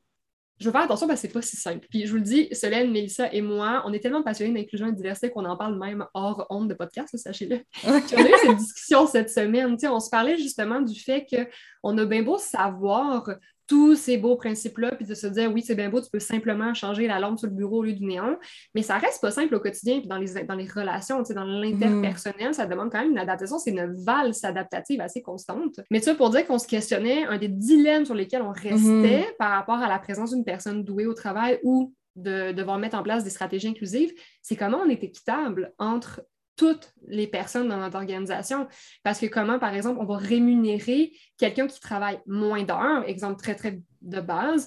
[0.58, 1.86] je veux faire attention parce que c'est pas si simple.
[1.90, 4.92] Puis je vous le dis, Solène, Mélissa et moi, on est tellement passionnés d'inclusion et
[4.92, 7.60] de diversité qu'on en parle même hors honte de podcast, sachez-le.
[7.86, 9.76] on a eu cette discussion cette semaine.
[9.84, 13.28] On se parlait justement du fait qu'on a bien beau savoir
[13.66, 16.72] tous ces beaux principes-là, puis de se dire, oui, c'est bien beau, tu peux simplement
[16.74, 18.38] changer la lampe sur le bureau au lieu du néon,
[18.74, 22.54] mais ça reste pas simple au quotidien, puis dans les, dans les relations, dans l'interpersonnel,
[22.54, 25.80] ça demande quand même une adaptation, c'est une valse adaptative assez constante.
[25.90, 28.78] Mais tu vois, pour dire qu'on se questionnait, un des dilemmes sur lesquels on restait
[28.78, 29.36] mm-hmm.
[29.38, 33.02] par rapport à la présence d'une personne douée au travail ou de devoir mettre en
[33.02, 34.12] place des stratégies inclusives,
[34.42, 36.22] c'est comment on est équitable entre
[36.56, 38.66] toutes les personnes dans notre organisation.
[39.02, 43.54] Parce que comment, par exemple, on va rémunérer quelqu'un qui travaille moins d'heures, exemple très,
[43.54, 44.66] très de base,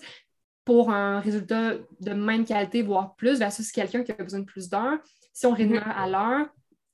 [0.66, 4.70] pour un résultat de même qualité, voire plus, versus quelqu'un qui a besoin de plus
[4.70, 5.00] d'heures.
[5.34, 6.04] Si on rémunère mm-hmm.
[6.04, 6.48] à l'heure,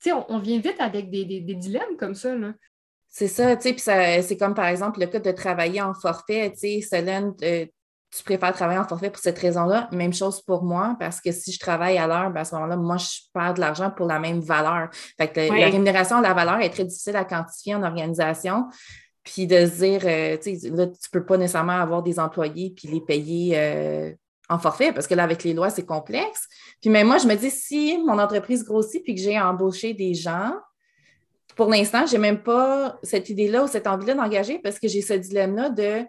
[0.06, 2.34] on, on vient vite avec des, dilemmes comme ça.
[3.08, 6.50] C'est ça, tu sais, puis c'est comme par exemple le cas de travailler en forfait,
[6.52, 7.66] tu sais, Solène, euh,
[8.16, 9.88] tu préfères travailler en forfait pour cette raison-là?
[9.92, 12.76] Même chose pour moi, parce que si je travaille à l'heure, ben, à ce moment-là,
[12.76, 14.88] moi, je perds de l'argent pour la même valeur.
[15.18, 18.64] Fait que la rémunération, la valeur est très difficile à quantifier en organisation.
[19.22, 22.18] Puis de se dire, euh, tu sais, là, tu ne peux pas nécessairement avoir des
[22.18, 24.12] employés puis les payer euh,
[24.48, 26.46] en forfait, parce que là, avec les lois, c'est complexe.
[26.80, 30.14] Puis mais moi, je me dis, si mon entreprise grossit puis que j'ai embauché des
[30.14, 30.52] gens,
[31.56, 35.02] pour l'instant, je n'ai même pas cette idée-là ou cette envie-là d'engager parce que j'ai
[35.02, 36.04] ce dilemme-là de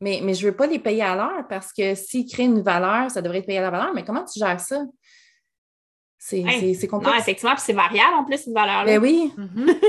[0.00, 2.62] mais, mais je ne veux pas les payer à l'heure parce que s'ils créent une
[2.62, 3.92] valeur, ça devrait être payé à la valeur.
[3.94, 4.84] Mais comment tu gères ça?
[6.18, 6.42] C'est
[6.88, 7.14] complexe.
[7.14, 8.84] Non, effectivement, puis c'est variable en plus, une valeur-là.
[8.84, 9.32] Ben oui.
[9.36, 9.74] Mhm.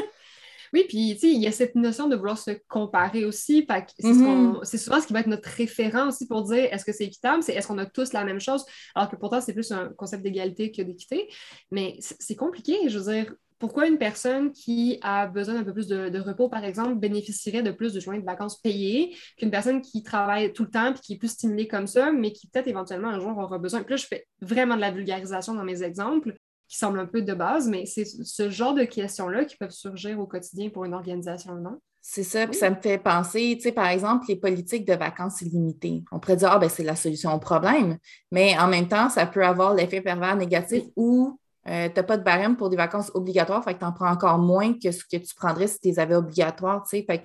[0.73, 3.65] Oui, puis il y a cette notion de vouloir se comparer aussi.
[4.03, 4.59] Mhm.
[4.63, 7.41] C'est souvent ce qui va être notre référent aussi pour dire est-ce que c'est équitable,
[7.43, 8.63] c'est est-ce qu'on a tous la même chose,
[8.95, 11.27] alors que pourtant c'est plus un concept d'égalité que d'équité.
[11.71, 15.87] Mais c'est compliqué, je veux dire, pourquoi une personne qui a besoin d'un peu plus
[15.87, 20.01] de, repos, par exemple, bénéficierait de plus de journées de vacances payées qu'une personne qui
[20.01, 23.09] travaille tout le temps et qui est plus stimulée comme ça, mais qui peut-être éventuellement
[23.09, 23.83] un jour aura besoin.
[23.83, 26.35] Puis là, je fais vraiment de la vulgarisation dans mes exemples
[26.69, 30.19] qui semblent un peu de base, mais c'est ce genre de questions-là qui peuvent surgir
[30.19, 31.79] au quotidien pour une organisation, non?
[32.01, 35.41] C'est ça, puis ça me fait penser, tu sais, par exemple, les politiques de vacances
[35.41, 36.03] illimitées.
[36.13, 37.97] On pourrait dire, ah, ben c'est la solution au problème,
[38.31, 41.37] mais en même temps, ça peut avoir l'effet pervers négatif où
[41.67, 44.09] euh, tu n'as pas de barème pour des vacances obligatoires, fait que tu en prends
[44.09, 46.83] encore moins que ce que tu prendrais si tu les avais obligatoires.
[46.89, 47.23] Fait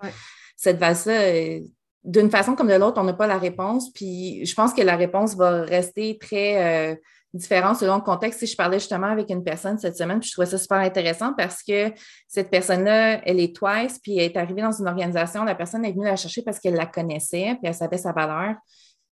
[0.57, 1.61] cette valse-là, euh,
[2.05, 3.93] d'une façon comme de l'autre, on n'a pas la réponse.
[3.93, 6.97] Puis je pense que la réponse va rester très euh,
[7.33, 8.41] différente selon le contexte.
[8.41, 11.33] Si je parlais justement avec une personne cette semaine, puis je trouvais ça super intéressant
[11.33, 11.93] parce que
[12.29, 15.45] cette personne-là, elle est twice, puis elle est arrivée dans une organisation.
[15.45, 18.55] La personne est venue la chercher parce qu'elle la connaissait, puis elle savait sa valeur.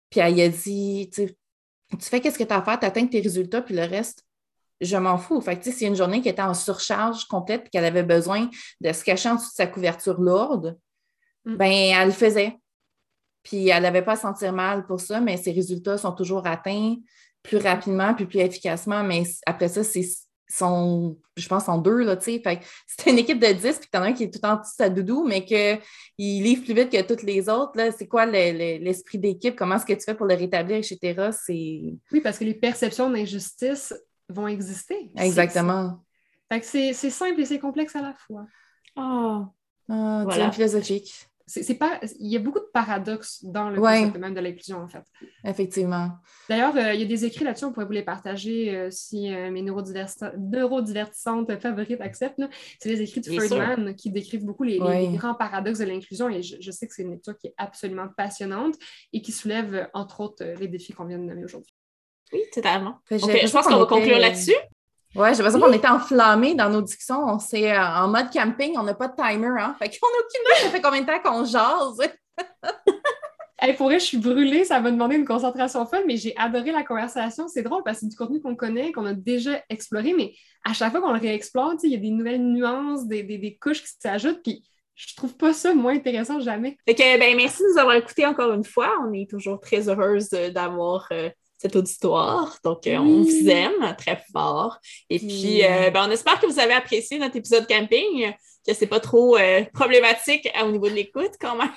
[0.10, 1.28] Puis elle a dit, tu
[2.00, 4.24] fais qu'est-ce que tu as à faire, tu atteins tes résultats, puis le reste,
[4.82, 5.42] je m'en fous.
[5.42, 8.50] Fait que, c'est une journée qui était en surcharge complète et qu'elle avait besoin
[8.82, 10.78] de se cacher en dessous de sa couverture lourde,
[11.46, 11.56] mm.
[11.56, 12.58] ben elle le faisait.
[13.44, 16.96] Puis elle n'avait pas à sentir mal pour ça, mais ses résultats sont toujours atteints
[17.44, 19.04] plus rapidement puis plus efficacement.
[19.04, 20.06] Mais après ça, c'est
[20.50, 22.42] son, je pense, en deux, là, tu sais.
[22.44, 24.72] Fait c'est une équipe de 10, puis t'en as un qui est tout en dessous
[24.72, 25.80] de sa doudou, mais qu'il
[26.18, 27.92] livre plus vite que toutes les autres, là.
[27.92, 29.56] C'est quoi l'esprit d'équipe?
[29.56, 31.32] Comment est-ce que tu fais pour le rétablir, etc.?
[31.32, 31.96] C'est...
[32.12, 33.94] Oui, parce que les perceptions d'injustice
[34.30, 35.12] vont exister.
[35.18, 36.04] Exactement.
[36.52, 38.46] Fait que c'est simple et c'est complexe à la fois.
[38.96, 39.46] Oh,
[39.90, 40.52] oh voilà.
[40.52, 44.82] philosophique c'est pas il y a beaucoup de paradoxes dans le concept même de l'inclusion
[44.82, 45.04] en fait.
[45.46, 46.12] Effectivement.
[46.50, 49.34] D'ailleurs, euh, il y a des écrits là-dessus, on pourrait vous les partager euh, si
[49.34, 52.42] euh, mes neurodivertissantes favorites acceptent.
[52.80, 56.72] C'est les écrits de Friedman qui décrivent beaucoup les, grands paradoxes de l'inclusion et je,
[56.72, 58.76] sais que c'est une lecture qui est absolument passionnante
[59.14, 61.74] et qui soulève entre autres les défis qu'on vient de nommer aujourd'hui.
[62.34, 63.00] Oui, totalement.
[63.10, 64.56] je pense qu'on va conclure là-dessus.
[65.16, 67.24] Oui, j'ai l'impression qu'on était enflammés dans nos discussions.
[67.26, 69.76] On s'est euh, en mode camping, on n'a pas de timer, hein?
[69.80, 72.12] Fait qu'on n'a aucune idée, ça fait combien de temps qu'on jase.
[73.62, 76.72] hey, pour vrai, je suis brûlée, ça va demander une concentration folle, mais j'ai adoré
[76.72, 77.48] la conversation.
[77.48, 80.74] C'est drôle parce que c'est du contenu qu'on connaît, qu'on a déjà exploré, mais à
[80.74, 83.82] chaque fois qu'on le réexplore, il y a des nouvelles nuances, des, des, des couches
[83.82, 84.64] qui s'ajoutent, puis
[84.94, 86.78] je trouve pas ça moins intéressant jamais.
[86.88, 88.94] Fait que, ben, merci de nous avoir écoutés encore une fois.
[89.08, 92.58] On est toujours très heureuse d'avoir euh, cette auditoire.
[92.64, 94.80] Donc, euh, on vous aime très fort.
[95.10, 98.34] Et puis, euh, ben, on espère que vous avez apprécié notre épisode camping,
[98.66, 101.72] que c'est pas trop euh, problématique au niveau de l'écoute quand même.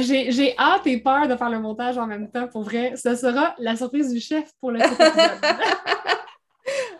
[0.00, 2.48] J'ai hâte et peur de faire le montage en même temps.
[2.48, 5.10] Pour vrai, ce sera la surprise du chef pour le épisode.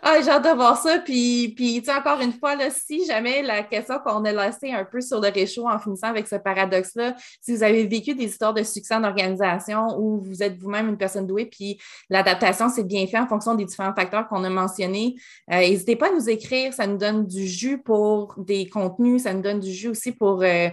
[0.01, 0.99] Ah, j'ai hâte de voir ça.
[0.99, 5.01] Puis, puis encore une fois, là, si jamais la question qu'on a laissée un peu
[5.01, 8.63] sur le réchaud en finissant avec ce paradoxe-là, si vous avez vécu des histoires de
[8.63, 11.79] succès en organisation ou vous êtes vous-même une personne douée, puis
[12.09, 15.15] l'adaptation s'est bien fait en fonction des différents facteurs qu'on a mentionnés,
[15.51, 16.73] euh, n'hésitez pas à nous écrire.
[16.73, 20.43] Ça nous donne du jus pour des contenus, ça nous donne du jus aussi pour,
[20.43, 20.69] euh,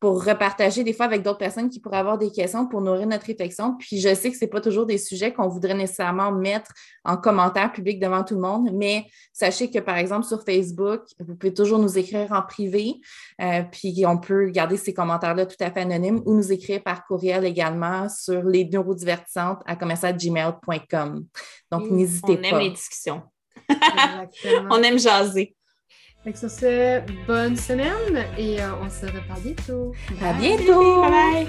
[0.00, 3.26] pour repartager des fois avec d'autres personnes qui pourraient avoir des questions pour nourrir notre
[3.26, 3.76] réflexion.
[3.78, 6.72] Puis je sais que ce n'est pas toujours des sujets qu'on voudrait nécessairement mettre
[7.04, 11.36] en commentaire public devant tout le monde, mais sachez que par exemple sur Facebook, vous
[11.36, 12.94] pouvez toujours nous écrire en privé,
[13.42, 17.04] euh, puis on peut garder ces commentaires-là tout à fait anonymes ou nous écrire par
[17.04, 21.26] courriel également sur les neurodivertissantes à commercialgmail.com.
[21.70, 22.48] Donc n'hésitez pas.
[22.48, 23.22] On aime les discussions.
[24.70, 25.54] on aime jaser.
[26.22, 29.94] Fait que sur ce, bonne semaine et euh, on se reparle bientôt.
[30.22, 31.00] À bientôt!
[31.00, 31.46] Bye bye!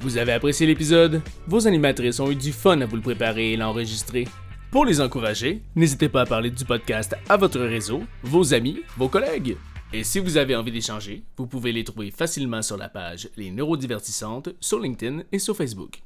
[0.00, 1.22] Vous avez apprécié l'épisode?
[1.46, 4.28] Vos animatrices ont eu du fun à vous le préparer et l'enregistrer.
[4.70, 9.08] Pour les encourager, n'hésitez pas à parler du podcast à votre réseau, vos amis, vos
[9.08, 9.56] collègues.
[9.90, 13.50] Et si vous avez envie d'échanger, vous pouvez les trouver facilement sur la page Les
[13.50, 16.02] Neurodivertissantes sur LinkedIn et sur Facebook.